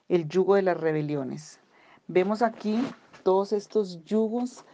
El 0.08 0.28
yugo 0.28 0.56
de 0.56 0.62
las 0.64 0.80
rebeliones. 0.80 1.60
Vemos 2.08 2.42
aquí 2.42 2.82
todos 3.24 3.54
estos 3.54 4.04
yugos 4.04 4.66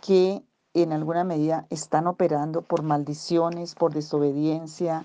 que 0.00 0.42
en 0.74 0.92
alguna 0.92 1.24
medida 1.24 1.66
están 1.70 2.06
operando 2.06 2.62
por 2.62 2.82
maldiciones, 2.82 3.74
por 3.74 3.94
desobediencia, 3.94 5.04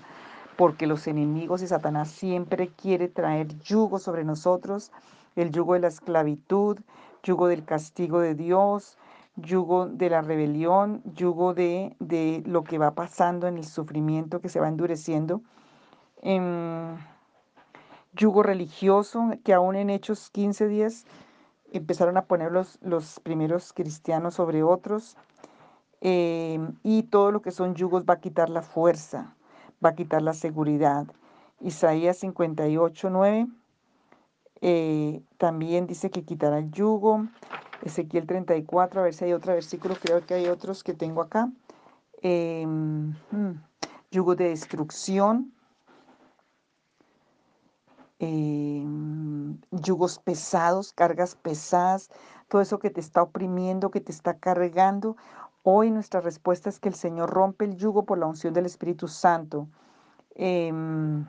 porque 0.56 0.86
los 0.86 1.06
enemigos 1.06 1.62
y 1.62 1.66
Satanás 1.66 2.10
siempre 2.10 2.68
quiere 2.68 3.08
traer 3.08 3.58
yugo 3.60 3.98
sobre 3.98 4.24
nosotros 4.24 4.92
el 5.36 5.50
yugo 5.50 5.74
de 5.74 5.80
la 5.80 5.88
esclavitud, 5.88 6.78
yugo 7.22 7.46
del 7.48 7.64
castigo 7.64 8.20
de 8.20 8.34
Dios, 8.34 8.98
yugo 9.36 9.86
de 9.86 10.10
la 10.10 10.20
rebelión, 10.22 11.02
yugo 11.14 11.54
de, 11.54 11.96
de 12.00 12.42
lo 12.46 12.64
que 12.64 12.78
va 12.78 12.94
pasando 12.94 13.46
en 13.46 13.56
el 13.56 13.64
sufrimiento 13.64 14.40
que 14.40 14.48
se 14.48 14.60
va 14.60 14.68
endureciendo, 14.68 15.42
em, 16.20 16.96
yugo 18.14 18.42
religioso 18.42 19.30
que 19.44 19.54
aún 19.54 19.76
en 19.76 19.90
Hechos 19.90 20.30
15 20.30 20.68
días 20.68 21.06
empezaron 21.72 22.16
a 22.18 22.26
poner 22.26 22.52
los, 22.52 22.78
los 22.82 23.20
primeros 23.20 23.72
cristianos 23.72 24.34
sobre 24.34 24.62
otros, 24.62 25.16
em, 26.00 26.74
y 26.82 27.04
todo 27.04 27.32
lo 27.32 27.42
que 27.42 27.50
son 27.52 27.74
yugos 27.74 28.04
va 28.08 28.14
a 28.14 28.20
quitar 28.20 28.50
la 28.50 28.62
fuerza, 28.62 29.34
va 29.84 29.90
a 29.90 29.94
quitar 29.94 30.22
la 30.22 30.34
seguridad. 30.34 31.06
Isaías 31.60 32.18
58, 32.18 33.08
9 33.10 33.46
eh, 34.62 35.22
también 35.36 35.86
dice 35.86 36.10
que 36.10 36.24
quitará 36.24 36.58
el 36.58 36.70
yugo. 36.70 37.26
Ezequiel 37.82 38.26
34, 38.26 39.00
a 39.00 39.04
ver 39.04 39.14
si 39.14 39.24
hay 39.24 39.32
otro 39.32 39.52
versículo, 39.52 39.96
creo 40.00 40.24
que 40.24 40.34
hay 40.34 40.46
otros 40.46 40.84
que 40.84 40.94
tengo 40.94 41.20
acá. 41.20 41.50
Hmm, 42.22 43.10
yugo 44.10 44.36
de 44.36 44.50
destrucción. 44.50 45.52
Em, 48.24 49.58
yugos 49.72 50.20
pesados, 50.20 50.92
cargas 50.92 51.34
pesadas, 51.34 52.08
todo 52.46 52.62
eso 52.62 52.78
que 52.78 52.90
te 52.90 53.00
está 53.00 53.20
oprimiendo, 53.20 53.90
que 53.90 54.00
te 54.00 54.12
está 54.12 54.38
cargando. 54.38 55.16
Hoy 55.64 55.90
nuestra 55.90 56.20
respuesta 56.20 56.68
es 56.68 56.78
que 56.78 56.88
el 56.88 56.94
Señor 56.94 57.30
rompe 57.30 57.64
el 57.64 57.74
yugo 57.76 58.04
por 58.04 58.18
la 58.18 58.26
unción 58.26 58.54
del 58.54 58.66
Espíritu 58.66 59.08
Santo. 59.08 59.66
Em, 60.36 61.26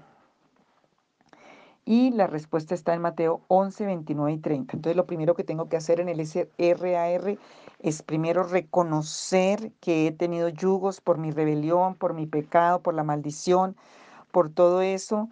y 1.86 2.12
la 2.12 2.28
respuesta 2.28 2.76
está 2.76 2.94
en 2.94 3.02
Mateo 3.02 3.42
11, 3.50 3.86
29 3.86 4.32
y 4.34 4.38
30. 4.38 4.78
Entonces 4.78 4.96
lo 4.96 5.06
primero 5.06 5.36
que 5.36 5.44
tengo 5.44 5.68
que 5.68 5.78
hacer 5.78 6.00
en 6.00 6.10
el 6.10 6.26
SRAR 6.26 7.38
es 7.80 8.02
primero 8.04 8.44
reconocer 8.44 9.74
que 9.82 10.08
he 10.08 10.12
tenido 10.12 10.48
yugos 10.50 11.02
por 11.02 11.18
mi 11.18 11.32
rebelión, 11.32 11.96
por 11.96 12.14
mi 12.14 12.26
pecado, 12.26 12.82
por 12.82 12.94
la 12.94 13.04
maldición, 13.04 13.76
por 14.32 14.50
todo 14.50 14.82
eso, 14.82 15.30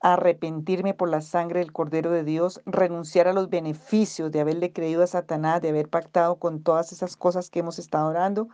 arrepentirme 0.00 0.94
por 0.94 1.08
la 1.08 1.20
sangre 1.20 1.60
del 1.60 1.72
Cordero 1.72 2.10
de 2.10 2.24
Dios, 2.24 2.60
renunciar 2.66 3.28
a 3.28 3.32
los 3.32 3.48
beneficios 3.48 4.32
de 4.32 4.40
haberle 4.40 4.72
creído 4.72 5.04
a 5.04 5.06
Satanás, 5.06 5.62
de 5.62 5.68
haber 5.68 5.88
pactado 5.88 6.36
con 6.36 6.62
todas 6.62 6.90
esas 6.92 7.16
cosas 7.16 7.48
que 7.48 7.60
hemos 7.60 7.78
estado 7.78 8.08
orando 8.08 8.48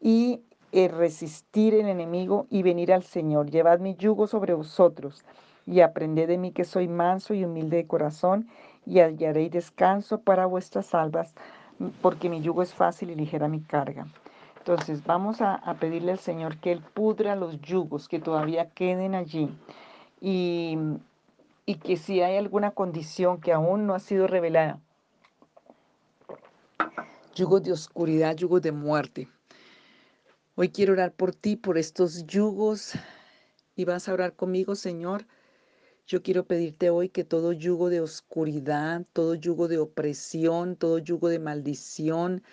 y 0.00 0.42
eh, 0.72 0.88
resistir 0.88 1.74
el 1.74 1.88
enemigo 1.88 2.46
y 2.50 2.64
venir 2.64 2.92
al 2.92 3.04
Señor. 3.04 3.50
Llevad 3.50 3.78
mi 3.78 3.94
yugo 3.94 4.26
sobre 4.26 4.54
vosotros 4.54 5.24
y 5.66 5.80
aprended 5.80 6.28
de 6.28 6.38
mí 6.38 6.52
que 6.52 6.64
soy 6.64 6.88
manso 6.88 7.34
y 7.34 7.44
humilde 7.44 7.78
de 7.78 7.86
corazón, 7.86 8.48
y 8.86 9.00
hallaréis 9.00 9.50
descanso 9.50 10.20
para 10.20 10.46
vuestras 10.46 10.94
almas, 10.94 11.34
porque 12.00 12.28
mi 12.30 12.40
yugo 12.40 12.62
es 12.62 12.72
fácil 12.72 13.10
y 13.10 13.16
ligera 13.16 13.48
mi 13.48 13.60
carga. 13.60 14.06
Entonces 14.58 15.04
vamos 15.04 15.40
a, 15.40 15.60
pedirle 15.78 16.12
al 16.12 16.18
Señor 16.18 16.58
que 16.58 16.72
Él 16.72 16.82
pudra 16.94 17.36
los 17.36 17.60
yugos 17.60 18.08
que 18.08 18.18
todavía 18.18 18.70
queden 18.70 19.14
allí 19.14 19.48
y, 20.20 20.78
y 21.66 21.76
que 21.76 21.96
si 21.96 22.20
hay 22.20 22.36
alguna 22.36 22.70
condición 22.72 23.40
que 23.40 23.52
aún 23.52 23.86
no 23.86 23.94
ha 23.94 24.00
sido 24.00 24.26
revelada, 24.26 24.80
yugos 27.34 27.62
de 27.62 27.72
oscuridad, 27.72 28.34
yugos 28.34 28.62
de 28.62 28.72
muerte. 28.72 29.28
Hoy 30.56 30.70
quiero 30.70 30.94
orar 30.94 31.12
por 31.12 31.34
ti, 31.34 31.54
por 31.56 31.76
estos 31.76 32.26
yugos 32.26 32.94
y 33.76 33.84
vas 33.84 34.08
a 34.08 34.14
orar 34.14 34.34
conmigo, 34.34 34.74
Señor. 34.74 35.26
Yo 36.08 36.22
quiero 36.22 36.46
pedirte 36.46 36.88
hoy 36.88 37.08
que 37.08 37.24
todo 37.24 37.50
yugo 37.52 37.90
de 37.90 38.00
oscuridad, 38.00 39.04
todo 39.12 39.34
yugo 39.34 39.66
de 39.66 39.78
opresión, 39.78 40.76
todo 40.76 40.98
yugo 40.98 41.28
de 41.28 41.40
maldición, 41.40 42.44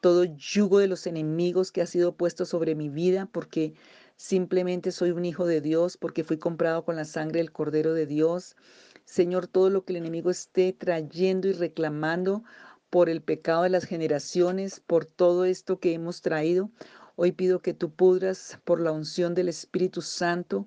todo 0.00 0.24
yugo 0.24 0.78
de 0.78 0.86
los 0.86 1.06
enemigos 1.06 1.70
que 1.70 1.82
ha 1.82 1.86
sido 1.86 2.16
puesto 2.16 2.46
sobre 2.46 2.74
mi 2.74 2.88
vida, 2.88 3.28
porque 3.30 3.74
simplemente 4.16 4.90
soy 4.90 5.10
un 5.10 5.26
hijo 5.26 5.44
de 5.44 5.60
Dios, 5.60 5.98
porque 5.98 6.24
fui 6.24 6.38
comprado 6.38 6.86
con 6.86 6.96
la 6.96 7.04
sangre 7.04 7.40
del 7.40 7.52
Cordero 7.52 7.92
de 7.92 8.06
Dios. 8.06 8.56
Señor, 9.04 9.48
todo 9.48 9.68
lo 9.68 9.84
que 9.84 9.92
el 9.92 9.98
enemigo 9.98 10.30
esté 10.30 10.72
trayendo 10.72 11.46
y 11.46 11.52
reclamando 11.52 12.42
por 12.88 13.10
el 13.10 13.20
pecado 13.20 13.64
de 13.64 13.68
las 13.68 13.84
generaciones, 13.84 14.80
por 14.80 15.04
todo 15.04 15.44
esto 15.44 15.78
que 15.78 15.92
hemos 15.92 16.22
traído, 16.22 16.70
hoy 17.16 17.32
pido 17.32 17.60
que 17.60 17.74
tú 17.74 17.90
pudras 17.92 18.58
por 18.64 18.80
la 18.80 18.92
unción 18.92 19.34
del 19.34 19.50
Espíritu 19.50 20.00
Santo 20.00 20.66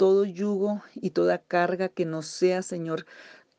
todo 0.00 0.24
yugo 0.24 0.82
y 0.94 1.10
toda 1.10 1.42
carga 1.42 1.90
que 1.90 2.06
no 2.06 2.22
sea, 2.22 2.62
Señor, 2.62 3.04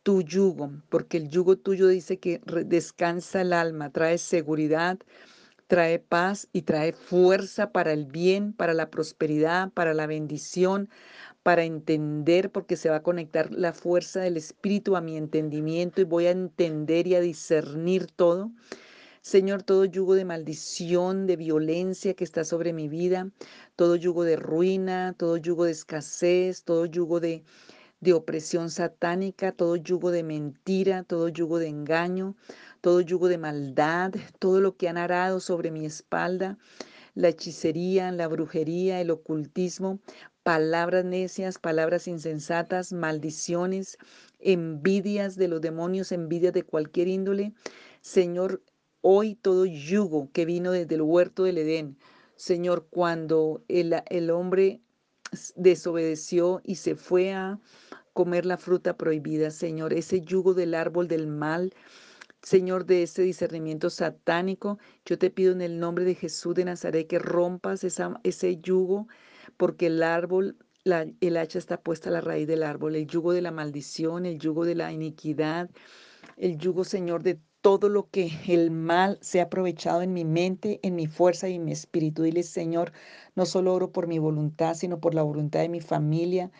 tu 0.01 0.24
yugo, 0.24 0.71
porque 0.89 1.17
el 1.17 1.29
yugo 1.29 1.55
tuyo 1.55 1.88
dice 1.88 2.17
que 2.17 2.41
descansa 2.65 3.41
el 3.41 3.53
alma, 3.53 3.91
trae 3.91 4.17
seguridad, 4.17 4.98
trae 5.67 6.00
paz 6.00 6.48
y 6.51 6.63
trae 6.63 6.93
fuerza 6.93 7.71
para 7.71 7.93
el 7.93 8.07
bien, 8.07 8.53
para 8.53 8.74
la 8.74 8.89
prosperidad, 8.89 9.69
para 9.69 9.93
la 9.93 10.07
bendición, 10.07 10.89
para 11.43 11.63
entender, 11.63 12.51
porque 12.51 12.75
se 12.75 12.89
va 12.89 12.95
a 12.95 13.03
conectar 13.03 13.51
la 13.51 13.71
fuerza 13.71 14.21
del 14.21 14.36
Espíritu 14.36 14.95
a 14.95 15.01
mi 15.01 15.17
entendimiento 15.17 16.01
y 16.01 16.05
voy 16.05 16.25
a 16.25 16.31
entender 16.31 17.05
y 17.05 17.13
a 17.13 17.21
discernir 17.21 18.07
todo. 18.07 18.51
Señor, 19.22 19.63
todo 19.63 19.86
yugo 19.86 20.16
de 20.16 20.25
maldición, 20.25 21.28
de 21.28 21.36
violencia 21.36 22.13
que 22.16 22.24
está 22.24 22.44
sobre 22.44 22.74
mi 22.74 22.88
vida, 22.90 23.32
todo 23.75 23.96
yugo 23.96 24.24
de 24.24 24.36
ruina, 24.36 25.13
todo 25.18 25.38
yugo 25.38 25.66
de 25.66 25.72
escasez, 25.72 26.63
todo 26.63 26.86
yugo 26.86 27.20
de 27.20 27.44
de 28.01 28.13
opresión 28.13 28.72
satánica, 28.72 29.51
todo 29.51 29.75
yugo 29.75 30.10
de 30.10 30.24
mentira, 30.24 31.04
todo 31.04 31.30
yugo 31.30 31.60
de 31.60 31.68
engaño, 31.68 32.36
todo 32.82 33.00
yugo 33.01 33.28
de 33.28 33.38
maldad, 33.38 34.13
todo 34.40 34.60
lo 34.60 34.75
que 34.75 34.90
han 34.90 34.98
arado 34.98 35.40
sobre 35.40 35.70
mi 35.70 35.86
espalda, 35.86 36.58
la 37.13 37.30
hechicería, 37.30 38.12
la 38.12 38.28
brujería, 38.28 39.00
el 39.01 39.12
ocultismo, 39.12 40.00
palabras 40.42 41.06
necias, 41.06 41.60
palabras 41.60 42.08
insensatas, 42.08 42.92
maldiciones, 42.92 43.98
envidias 44.40 45.36
de 45.36 45.48
los 45.48 45.62
demonios, 45.62 46.12
envidias 46.12 46.54
de 46.54 46.63
cualquier 46.63 47.08
índole. 47.08 47.54
Señor, 48.01 48.63
hoy 49.01 49.36
todo 49.36 49.65
yugo 49.65 50.29
que 50.31 50.46
vino 50.46 50.72
desde 50.72 50.96
el 50.96 51.01
huerto 51.01 51.43
del 51.43 51.58
Edén, 51.58 51.98
Señor, 52.36 52.88
cuando 52.89 53.63
el, 53.67 54.29
hombre 54.31 54.81
desobedeció 55.55 56.62
y 56.63 56.75
se 56.75 56.96
fue 56.96 57.34
a 57.34 57.60
comer 58.13 58.46
la 58.46 58.58
fruta 58.58 58.98
prohibida, 58.98 59.51
Señor, 59.51 59.93
ese 59.93 60.22
yugo 60.22 60.53
del 60.53 60.74
árbol 60.74 61.08
del 61.08 61.27
mal, 61.27 61.74
Señor, 62.41 62.86
de 62.86 63.03
ese 63.03 63.22
discernimiento 63.22 63.91
satánico, 63.91 64.79
yo 65.05 65.20
te 65.20 65.29
pido 65.29 65.51
en 65.51 65.62
el 65.62 65.79
nombre 65.79 66.03
de 66.03 66.15
Jesús 66.15 66.55
de 66.55 66.65
Nazaret 66.65 67.08
que 67.08 67.20
rompas 67.20 67.84
ese 67.84 68.58
yugo, 68.58 69.08
porque 69.58 69.88
el 69.88 70.01
árbol, 70.01 70.58
el 70.84 71.38
hacha 71.38 71.60
está 71.60 71.79
puesta 71.79 72.10
a 72.10 72.13
la 72.13 72.22
raíz 72.22 72.48
del 72.48 72.63
árbol, 72.63 72.96
el 72.96 73.05
yugo 73.05 73.34
de 73.34 73.41
la 73.41 73.51
maldición, 73.51 74.25
el 74.25 74.39
yugo 74.39 74.65
de 74.65 74.74
la 74.74 74.91
iniquidad, 74.91 75.70
el 76.38 76.58
yugo, 76.58 76.84
Señor, 76.84 77.21
de 77.21 77.39
todo 77.62 77.89
lo 77.89 78.10
que 78.10 78.32
el 78.47 78.71
mal 78.71 79.17
se 79.21 79.39
ha 79.39 79.43
aprovechado 79.43 80.02
en 80.02 80.13
mi 80.13 80.26
mente, 80.26 80.80
en 80.84 80.95
mi 80.95 81.08
fuerza 81.08 81.47
y 81.47 81.56
en 81.56 81.65
mi 81.65 81.71
espíritu. 81.71 82.24
Dile, 82.24 82.43
Señor, 82.43 82.91
no 83.36 83.45
solo 83.45 83.74
oro 83.74 83.91
por 83.91 84.08
mi 84.08 84.19
voluntad, 84.19 84.74
sino 84.76 85.00
por 85.00 85.13
la 85.13 85.21
voluntad 85.24 85.60
de 85.60 85.69
mi 85.69 85.80
familia, 85.82 86.52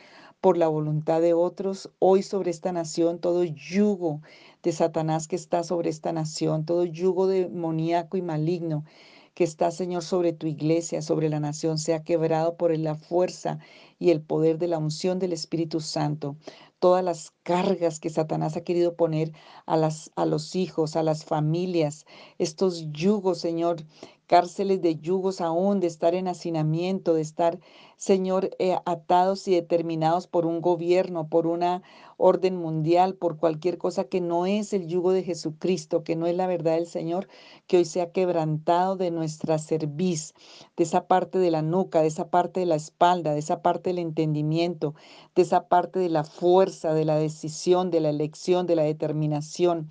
por 0.42 0.58
la 0.58 0.68
voluntad 0.68 1.22
de 1.22 1.34
otros. 1.34 1.92
Hoy 2.00 2.24
sobre 2.24 2.52
esta 2.52 2.72
nación, 2.72 3.20
todo 3.20 3.44
yugo 3.44 4.22
de 4.64 4.72
Satanás 4.72 5.28
que 5.28 5.36
está 5.36 5.64
sobre 5.64 5.90
esta 5.90 6.14
nación, 6.14 6.66
todo 6.66 6.86
yugo 6.86 7.28
demoníaco 7.28 8.18
y 8.18 8.22
maligno 8.22 8.86
que 9.34 9.44
está, 9.44 9.72
Señor, 9.72 10.04
sobre 10.04 10.34
tu 10.34 10.48
iglesia, 10.48 11.02
sobre 11.02 11.30
la 11.30 11.39
nación, 11.39 11.78
sea 11.78 12.04
quebrado 12.04 12.58
por 12.58 12.78
la 12.78 12.96
fuerza 12.96 13.60
y 14.00 14.10
el 14.12 14.22
poder 14.22 14.58
de 14.58 14.67
la 14.67 14.78
unción 14.78 15.20
del 15.20 15.34
Espíritu 15.34 15.80
Santo. 15.80 16.36
Todas 16.80 17.04
las 17.04 17.32
cargas 17.44 18.00
que 18.00 18.10
Satanás 18.10 18.58
ha 18.58 18.63
querido 18.63 18.96
poner 18.96 19.32
a, 19.65 19.78
las, 19.78 20.12
a 20.15 20.26
los 20.26 20.56
hijos, 20.56 20.96
a 20.96 21.04
las 21.04 21.26
familias, 21.26 22.06
estos 22.39 22.91
yugos, 22.91 23.39
Señor, 23.39 23.84
cárceles 24.32 24.82
de 24.82 24.96
yugos 24.96 25.41
aún, 25.41 25.82
de 25.82 25.88
estar 25.88 26.15
en 26.15 26.30
hacinamiento, 26.30 27.15
de 27.15 27.22
estar, 27.22 27.60
Señor, 27.98 28.52
eh, 28.60 28.78
atados 28.86 29.46
y 29.50 29.56
determinados 29.56 30.28
por 30.28 30.46
un 30.46 30.62
gobierno, 30.62 31.28
por 31.28 31.48
una 31.48 31.84
orden 32.15 32.56
mundial, 32.56 33.15
por 33.15 33.36
cualquier 33.36 33.78
cosa 33.78 34.06
que 34.06 34.22
no 34.22 34.46
es 34.46 34.72
el 34.72 34.88
yugo 34.88 35.12
de 35.12 35.24
Jesucristo, 35.24 36.06
que 36.06 36.15
no 36.15 36.28
es 36.28 36.36
la 36.38 36.48
verdad 36.48 36.76
del 36.76 36.88
Señor, 36.88 37.28
que 37.67 37.76
hoy 37.76 37.84
sea 37.84 38.13
quebrantado 38.13 38.96
de 38.96 39.12
nuestra 39.12 39.58
cerviz, 39.60 40.34
de 40.78 40.86
esa 40.86 41.08
parte 41.08 41.38
de 41.38 41.52
la 41.52 41.62
nuca, 41.62 42.00
de 42.02 42.08
esa 42.08 42.30
parte 42.30 42.62
de 42.62 42.67
la 42.67 42.76
espalda, 42.76 43.34
de 43.34 43.39
esa 43.39 43.62
parte 43.62 43.89
del 43.89 44.00
entendimiento, 44.00 44.96
de 45.36 45.41
esa 45.41 45.67
parte 45.67 46.00
de 46.00 46.08
la 46.08 46.24
fuerza, 46.24 46.94
de 46.94 47.04
la 47.04 47.17
decisión, 47.17 47.91
de 47.91 48.00
la 48.00 48.10
elección, 48.10 48.65
de 48.65 48.78
la 48.78 48.84
determinación. 48.84 49.89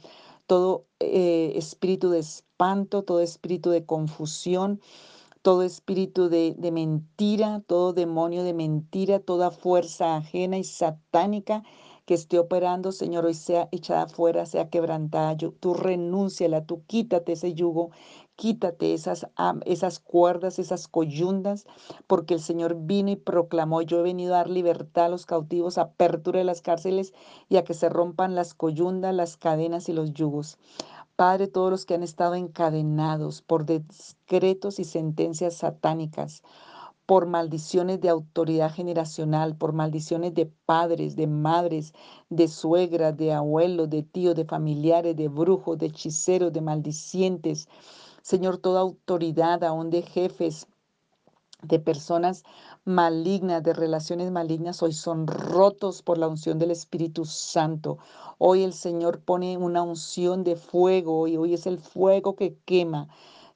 Todo 0.50 0.86
eh, 0.98 1.52
espíritu 1.54 2.10
de 2.10 2.18
espanto, 2.18 3.04
todo 3.04 3.20
espíritu 3.20 3.70
de 3.70 3.86
confusión, 3.86 4.80
todo 5.42 5.62
espíritu 5.62 6.28
de, 6.28 6.54
de, 6.58 6.72
mentira, 6.72 7.62
todo 7.66 7.92
demonio 7.92 8.42
de 8.42 8.52
mentira, 8.52 9.20
toda 9.20 9.52
fuerza 9.52 10.16
ajena 10.16 10.58
y 10.58 10.64
satánica 10.64 11.62
que 12.04 12.14
esté 12.14 12.38
operando, 12.40 12.90
Señor, 12.90 13.24
hoy 13.26 13.34
sea 13.34 13.68
echada 13.70 14.08
fuera, 14.08 14.44
sea 14.44 14.68
quebrantada. 14.70 15.34
Yo, 15.34 15.52
tú 15.52 15.74
renúnciala, 15.74 16.66
tú 16.66 16.82
quítate 16.86 17.32
ese 17.32 17.54
yugo, 17.54 17.92
quítate 18.40 18.94
esas, 18.94 19.26
esas 19.66 20.00
cuerdas, 20.00 20.58
esas 20.58 20.88
coyundas, 20.88 21.66
porque 22.06 22.32
el 22.32 22.40
Señor 22.40 22.74
vino 22.74 23.10
y 23.10 23.16
proclamó, 23.16 23.82
yo 23.82 24.00
he 24.00 24.02
venido 24.02 24.32
a 24.32 24.38
dar 24.38 24.48
libertad 24.48 25.04
a 25.04 25.08
los 25.10 25.26
cautivos, 25.26 25.76
apertura 25.76 26.38
de 26.38 26.46
las 26.46 26.62
cárceles 26.62 27.12
y 27.50 27.58
a 27.58 27.64
que 27.64 27.74
se 27.74 27.90
rompan 27.90 28.34
las 28.34 28.54
coyundas, 28.54 29.14
las 29.14 29.36
cadenas 29.36 29.90
y 29.90 29.92
los 29.92 30.14
yugos. 30.14 30.56
Padre, 31.16 31.48
todos 31.48 31.70
los 31.70 31.84
que 31.84 31.92
han 31.92 32.02
estado 32.02 32.34
encadenados 32.34 33.42
por 33.42 33.66
decretos 33.66 34.78
y 34.78 34.84
sentencias 34.84 35.56
satánicas, 35.56 36.42
por 37.04 37.26
maldiciones 37.26 38.00
de 38.00 38.08
autoridad 38.08 38.72
generacional, 38.72 39.54
por 39.54 39.74
maldiciones 39.74 40.32
de 40.32 40.46
padres, 40.46 41.14
de 41.14 41.26
madres, 41.26 41.92
de 42.30 42.48
suegras, 42.48 43.14
de 43.18 43.32
abuelos, 43.34 43.90
de 43.90 44.02
tíos, 44.02 44.34
de 44.34 44.46
familiares, 44.46 45.14
de 45.14 45.28
brujos, 45.28 45.76
de 45.76 45.86
hechiceros, 45.86 46.54
de 46.54 46.62
maldicientes. 46.62 47.68
Señor, 48.22 48.58
toda 48.58 48.80
autoridad 48.80 49.64
aún 49.64 49.90
de 49.90 50.02
jefes, 50.02 50.66
de 51.62 51.78
personas 51.78 52.44
malignas, 52.84 53.62
de 53.62 53.72
relaciones 53.72 54.30
malignas, 54.30 54.82
hoy 54.82 54.92
son 54.92 55.26
rotos 55.26 56.02
por 56.02 56.18
la 56.18 56.28
unción 56.28 56.58
del 56.58 56.70
Espíritu 56.70 57.24
Santo. 57.24 57.98
Hoy 58.38 58.62
el 58.62 58.72
Señor 58.72 59.20
pone 59.20 59.56
una 59.58 59.82
unción 59.82 60.44
de 60.44 60.56
fuego 60.56 61.28
y 61.28 61.36
hoy 61.36 61.54
es 61.54 61.66
el 61.66 61.78
fuego 61.78 62.34
que 62.36 62.56
quema 62.64 63.08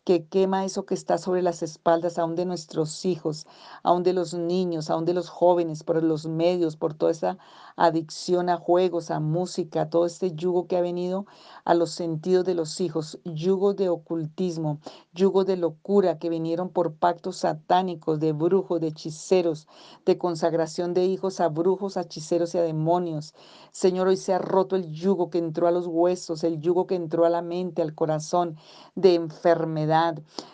que 0.05 0.27
quema 0.27 0.67
eso 0.67 0.85
que 0.85 0.93
está 0.93 1.17
sobre 1.17 1.41
las 1.41 1.63
espaldas 1.63 2.19
aún 2.19 2.35
de 2.35 2.45
nuestros 2.45 3.07
hijos, 3.07 3.47
aún 3.83 4.03
de 4.03 4.13
los 4.13 4.35
niños, 4.35 4.91
aún 4.91 5.07
de 5.07 5.15
los 5.15 5.31
jóvenes, 5.31 5.83
por 5.83 6.03
los 6.03 6.27
medios, 6.27 6.77
por 6.77 6.93
toda 6.93 7.11
esa 7.11 7.39
adicción 7.77 8.51
a 8.51 8.59
juegos, 8.59 9.11
a 9.11 9.19
música, 9.19 9.89
todo 9.89 10.05
este 10.05 10.33
yugo 10.35 10.67
que 10.67 10.77
ha 10.77 10.83
venido 10.83 11.25
a 11.65 11.73
los 11.75 11.91
sentidos 11.91 12.45
de 12.45 12.55
los 12.55 12.81
hijos, 12.83 13.19
yugo 13.25 13.73
de 13.73 13.89
ocultismo, 13.89 14.79
yugo 15.15 15.45
de 15.45 15.57
locura 15.57 16.19
que 16.19 16.29
vinieron 16.29 16.69
por 16.69 16.95
pactos 16.95 17.39
satánicos, 17.39 18.21
de 18.21 18.33
brujos, 18.33 18.81
de 18.81 18.89
hechiceros, 18.89 19.67
de 20.05 20.19
consagración 20.19 20.93
de 20.93 21.07
hijos 21.07 21.41
a 21.41 21.49
brujos, 21.49 21.97
a 21.97 22.03
hechiceros 22.03 22.55
y 22.55 22.59
a 22.59 22.63
demonios. 22.63 23.35
Señor, 23.73 24.09
hoy 24.09 24.19
se 24.19 24.35
ha 24.35 24.39
roto 24.39 24.77
el 24.77 24.93
yugo 24.93 25.31
que 25.31 25.39
entró 25.39 25.67
a 25.67 25.71
los 25.71 25.87
huesos, 25.87 26.45
el 26.45 26.61
yugo 26.61 26.87
que 26.87 26.95
entró 26.95 27.25
a 27.25 27.31
la 27.31 27.41
mente, 27.41 27.81
al 27.81 27.95
corazón, 27.95 28.57
de 28.95 29.15
enfermedad 29.15 29.94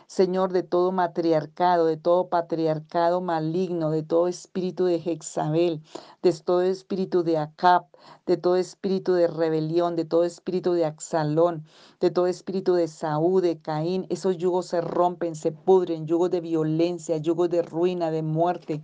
Señor, 0.06 0.52
de 0.52 0.62
todo 0.62 0.92
matriarcado, 0.92 1.86
de 1.86 1.96
todo 1.96 2.28
patriarcado 2.28 3.20
maligno, 3.20 3.90
de 3.90 4.02
todo 4.02 4.28
espíritu 4.28 4.84
de 4.84 4.98
Jezabel, 4.98 5.82
de 6.22 6.32
todo 6.32 6.62
espíritu 6.62 7.22
de 7.22 7.38
Acab, 7.38 7.86
de 8.26 8.36
todo 8.36 8.56
espíritu 8.56 9.14
de 9.14 9.28
rebelión, 9.28 9.96
de 9.96 10.04
todo 10.04 10.24
espíritu 10.24 10.72
de 10.74 10.84
Axalón, 10.84 11.64
de 12.00 12.10
todo 12.10 12.26
espíritu 12.26 12.74
de 12.74 12.86
Saúl, 12.88 13.40
de 13.40 13.58
Caín. 13.58 14.06
Esos 14.10 14.36
yugos 14.36 14.66
se 14.66 14.80
rompen, 14.80 15.34
se 15.34 15.52
pudren, 15.52 16.06
yugos 16.06 16.30
de 16.30 16.40
violencia, 16.40 17.16
yugos 17.16 17.48
de 17.48 17.62
ruina, 17.62 18.10
de 18.10 18.22
muerte, 18.22 18.82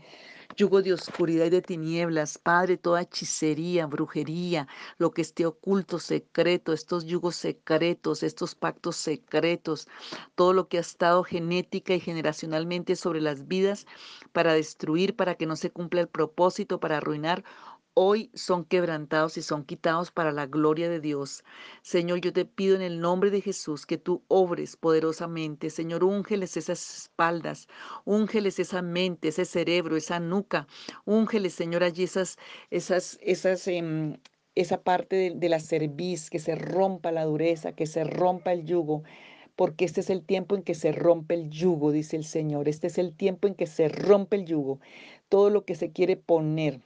yugo 0.56 0.82
de 0.82 0.92
oscuridad 0.94 1.46
y 1.46 1.50
de 1.50 1.62
tinieblas, 1.62 2.38
Padre, 2.38 2.76
toda 2.78 3.02
hechicería, 3.02 3.86
brujería, 3.86 4.66
lo 4.98 5.10
que 5.10 5.22
esté 5.22 5.46
oculto, 5.46 5.98
secreto, 5.98 6.72
estos 6.72 7.04
yugos 7.04 7.36
secretos, 7.36 8.22
estos 8.22 8.54
pactos 8.54 8.96
secretos, 8.96 9.86
todo 10.34 10.52
lo 10.52 10.68
que 10.68 10.78
ha 10.78 10.80
estado 10.80 11.24
genética 11.24 11.94
y 11.94 12.00
generacionalmente 12.00 12.96
sobre 12.96 13.20
las 13.20 13.46
vidas 13.46 13.86
para 14.32 14.54
destruir, 14.54 15.14
para 15.14 15.34
que 15.34 15.46
no 15.46 15.56
se 15.56 15.70
cumpla 15.70 16.00
el 16.00 16.08
propósito, 16.08 16.80
para 16.80 16.96
arruinar 16.98 17.44
hoy 17.98 18.30
son 18.34 18.66
quebrantados 18.66 19.38
y 19.38 19.42
son 19.42 19.64
quitados 19.64 20.10
para 20.10 20.30
la 20.30 20.44
gloria 20.44 20.90
de 20.90 21.00
Dios. 21.00 21.42
Señor, 21.80 22.20
yo 22.20 22.30
te 22.30 22.44
pido 22.44 22.76
en 22.76 22.82
el 22.82 23.00
nombre 23.00 23.30
de 23.30 23.40
Jesús 23.40 23.86
que 23.86 23.96
tú 23.96 24.22
obres 24.28 24.76
poderosamente. 24.76 25.70
Señor, 25.70 26.04
úngeles 26.04 26.58
esas 26.58 27.04
espaldas, 27.04 27.68
úngeles 28.04 28.58
esa 28.58 28.82
mente, 28.82 29.28
ese 29.28 29.46
cerebro, 29.46 29.96
esa 29.96 30.20
nuca. 30.20 30.66
Úngeles, 31.06 31.54
Señor, 31.54 31.82
allí 31.82 32.04
esas, 32.04 32.36
esas, 32.70 33.18
esas, 33.22 33.66
em, 33.66 34.18
esa 34.54 34.82
parte 34.82 35.16
de, 35.16 35.30
de 35.30 35.48
la 35.48 35.60
cerviz, 35.60 36.28
que 36.28 36.38
se 36.38 36.54
rompa 36.54 37.12
la 37.12 37.24
dureza, 37.24 37.72
que 37.72 37.86
se 37.86 38.04
rompa 38.04 38.52
el 38.52 38.66
yugo 38.66 39.04
porque 39.56 39.86
este 39.86 40.02
es 40.02 40.10
el 40.10 40.22
tiempo 40.22 40.54
en 40.54 40.62
que 40.62 40.74
se 40.74 40.92
rompe 40.92 41.34
el 41.34 41.48
yugo, 41.48 41.90
dice 41.92 42.16
el 42.16 42.24
Señor. 42.24 42.68
Este 42.68 42.88
es 42.88 42.98
el 42.98 43.14
tiempo 43.16 43.48
en 43.48 43.54
que 43.54 43.66
se 43.66 43.88
rompe 43.88 44.36
el 44.36 44.44
yugo. 44.44 44.80
Todo 45.30 45.48
lo 45.48 45.64
que 45.64 45.74
se 45.74 45.92
quiere 45.92 46.16
poner 46.18 46.82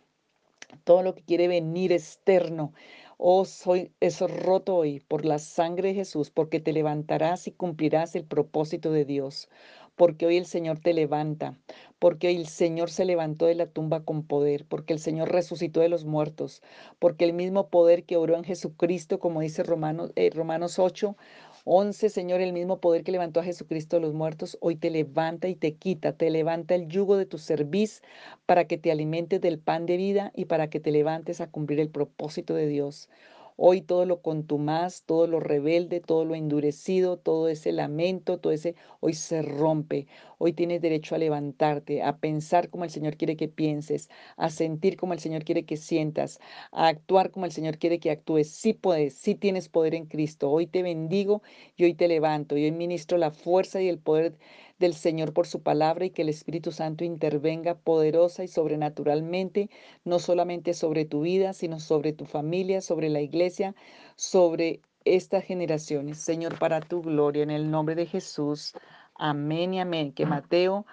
todo 0.85 1.03
lo 1.03 1.15
que 1.15 1.23
quiere 1.23 1.49
venir 1.49 1.93
externo. 1.93 2.73
Oh, 3.19 3.45
soy, 3.45 3.93
es 4.01 4.21
roto 4.21 4.77
hoy 4.77 5.01
por 5.01 5.25
la 5.25 5.39
sangre 5.39 5.89
de 5.89 5.95
Jesús, 5.95 6.31
porque 6.31 6.61
te 6.61 6.73
levantarás 6.73 7.47
y 7.47 7.53
cumplirás 7.53 8.15
el 8.17 8.25
propósito 8.25 8.93
de 8.93 9.05
Dios. 9.05 9.49
Porque 9.97 10.25
hoy 10.27 10.39
el 10.39 10.47
Señor 10.47 10.79
te 10.79 10.95
levanta, 10.95 11.59
porque 11.99 12.29
hoy 12.29 12.37
el 12.37 12.47
Señor 12.47 12.91
se 12.91 13.05
levantó 13.05 13.45
de 13.47 13.55
la 13.55 13.67
tumba 13.67 14.05
con 14.05 14.27
poder, 14.27 14.65
porque 14.67 14.95
el 14.95 14.99
Señor 15.01 15.31
resucitó 15.31 15.81
de 15.81 15.91
los 15.91 16.07
muertos, 16.07 16.63
porque 16.99 17.27
el 17.27 17.35
mismo 17.35 17.69
poder 17.69 18.05
que 18.05 18.17
oró 18.17 18.37
en 18.37 18.45
Jesucristo, 18.45 19.19
como 19.19 19.41
dice 19.43 19.63
Romanos, 19.63 20.13
eh, 20.17 20.31
Romanos 20.35 20.79
8, 20.79 21.17
11, 21.65 22.09
Señor, 22.11 22.41
el 22.43 22.53
mismo 22.53 22.81
poder 22.81 23.03
que 23.05 23.13
levantó 23.13 23.41
a 23.41 23.45
Jesucristo 23.45 23.97
de 23.97 24.03
los 24.03 24.13
muertos, 24.15 24.57
hoy 24.61 24.77
te 24.77 24.91
levanta 24.91 25.49
y 25.49 25.55
te 25.57 25.75
quita, 25.77 26.13
te 26.17 26.31
levanta 26.31 26.75
el 26.75 26.87
yugo 26.89 27.17
de 27.17 27.27
tu 27.27 27.39
cerviz 27.39 28.03
para 28.47 28.67
que 28.67 28.79
te 28.79 28.91
alimentes 28.91 29.41
del 29.41 29.59
pan 29.59 29.87
de 29.87 29.97
vida 29.97 30.33
y 30.35 30.47
para 30.47 30.69
que 30.71 30.81
te 30.81 30.91
levantes 30.93 31.41
a 31.41 31.51
cumplir 31.51 31.81
el 31.81 31.91
propósito 31.91 32.55
de 32.55 32.67
Dios. 32.67 33.09
Hoy 33.57 33.83
todo 33.83 34.07
lo 34.07 34.23
contumaz, 34.23 35.03
todo 35.05 35.27
lo 35.27 35.39
rebelde, 35.41 36.01
todo 36.01 36.25
lo 36.25 36.35
endurecido, 36.35 37.19
todo 37.19 37.49
ese 37.49 37.73
lamento, 37.73 38.39
todo 38.39 38.53
ese, 38.55 38.75
hoy 39.01 39.13
se 39.15 39.43
rompe. 39.43 40.07
Hoy 40.43 40.55
tienes 40.55 40.81
derecho 40.81 41.15
a 41.15 41.19
levantarte, 41.19 42.03
a 42.03 42.17
pensar 42.17 42.71
como 42.71 42.85
el 42.85 42.91
Señor 42.91 43.19
quiere 43.19 43.37
que 43.37 43.47
pienses, 43.49 44.09
a 44.39 44.49
sentir 44.49 44.97
como 44.97 45.13
el 45.13 45.19
Señor 45.19 45.45
quiere 45.45 45.67
que 45.67 45.77
sientas, 45.77 46.41
a 46.73 46.89
actuar 46.89 47.31
como 47.31 47.45
el 47.45 47.53
Señor 47.53 47.77
quiere 47.77 48.01
que 48.01 48.11
actúes. 48.11 48.51
Sí 48.51 48.73
puedes, 48.73 49.13
sí 49.15 49.35
tienes 49.35 49.69
poder 49.69 49.95
en 49.95 50.07
Cristo. 50.07 50.51
Hoy 50.51 50.67
te 50.67 50.83
bendigo 50.83 51.43
y 51.77 51.85
hoy 51.85 51.93
te 51.95 52.09
levanto. 52.09 52.57
Y 52.57 52.65
hoy 52.65 52.73
ministro 52.73 53.19
la 53.19 53.33
fuerza 53.33 53.83
y 53.83 53.89
el 53.91 53.99
poder 53.99 54.39
del 54.79 54.95
Señor 54.95 55.35
por 55.35 55.47
su 55.47 55.63
palabra 55.63 56.07
y 56.07 56.11
que 56.11 56.23
el 56.23 56.31
Espíritu 56.31 56.73
Santo 56.73 57.05
intervenga 57.05 57.79
poderosa 57.79 58.43
y 58.43 58.49
sobrenaturalmente, 58.49 59.69
no 60.05 60.19
solamente 60.19 60.73
sobre 60.73 61.05
tu 61.05 61.21
vida, 61.21 61.53
sino 61.53 61.81
sobre 61.81 62.15
tu 62.15 62.25
familia, 62.25 62.81
sobre 62.81 63.11
la 63.11 63.21
iglesia, 63.21 63.75
sobre 64.17 64.81
estas 65.05 65.45
generaciones. 65.45 66.19
Señor, 66.19 66.59
para 66.59 66.81
tu 66.81 67.03
gloria, 67.03 67.43
en 67.43 67.51
el 67.51 67.71
nombre 67.71 67.95
de 67.95 68.07
Jesús. 68.07 68.75
Amén 69.21 69.75
y 69.75 69.81
amén. 69.81 70.13
Que 70.13 70.27
Mateo 70.27 70.87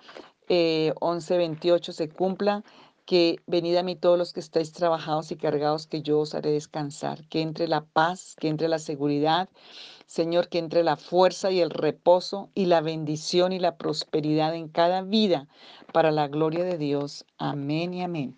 eh, 0.50 0.94
11:28 1.02 1.92
se 1.94 2.10
cumpla. 2.10 2.64
Que 3.06 3.38
venid 3.48 3.78
a 3.78 3.84
mí 3.84 3.96
todos 3.96 4.18
los 4.18 4.34
que 4.34 4.42
estáis 4.42 4.74
trabajados 4.74 5.32
y 5.32 5.38
cargados, 5.38 5.88
que 5.88 6.02
yo 6.02 6.20
os 6.20 6.36
haré 6.36 6.52
descansar. 6.52 7.26
Que 7.30 7.42
entre 7.42 7.70
la 7.70 7.86
paz, 7.86 8.36
que 8.38 8.50
entre 8.50 8.68
la 8.68 8.80
seguridad 8.80 9.48
Señor, 10.08 10.48
que 10.48 10.58
entre 10.58 10.84
la 10.84 10.96
fuerza 10.96 11.52
y 11.52 11.60
el 11.60 11.70
reposo 11.70 12.50
y 12.56 12.66
la 12.66 12.80
bendición 12.80 13.52
y 13.52 13.60
la 13.60 13.76
prosperidad 13.76 14.56
en 14.56 14.70
cada 14.70 15.02
vida 15.02 15.48
para 15.92 16.12
la 16.12 16.30
gloria 16.30 16.64
de 16.64 16.78
Dios. 16.78 17.26
Amén 17.38 17.94
y 17.94 18.02
amén. 18.02 18.38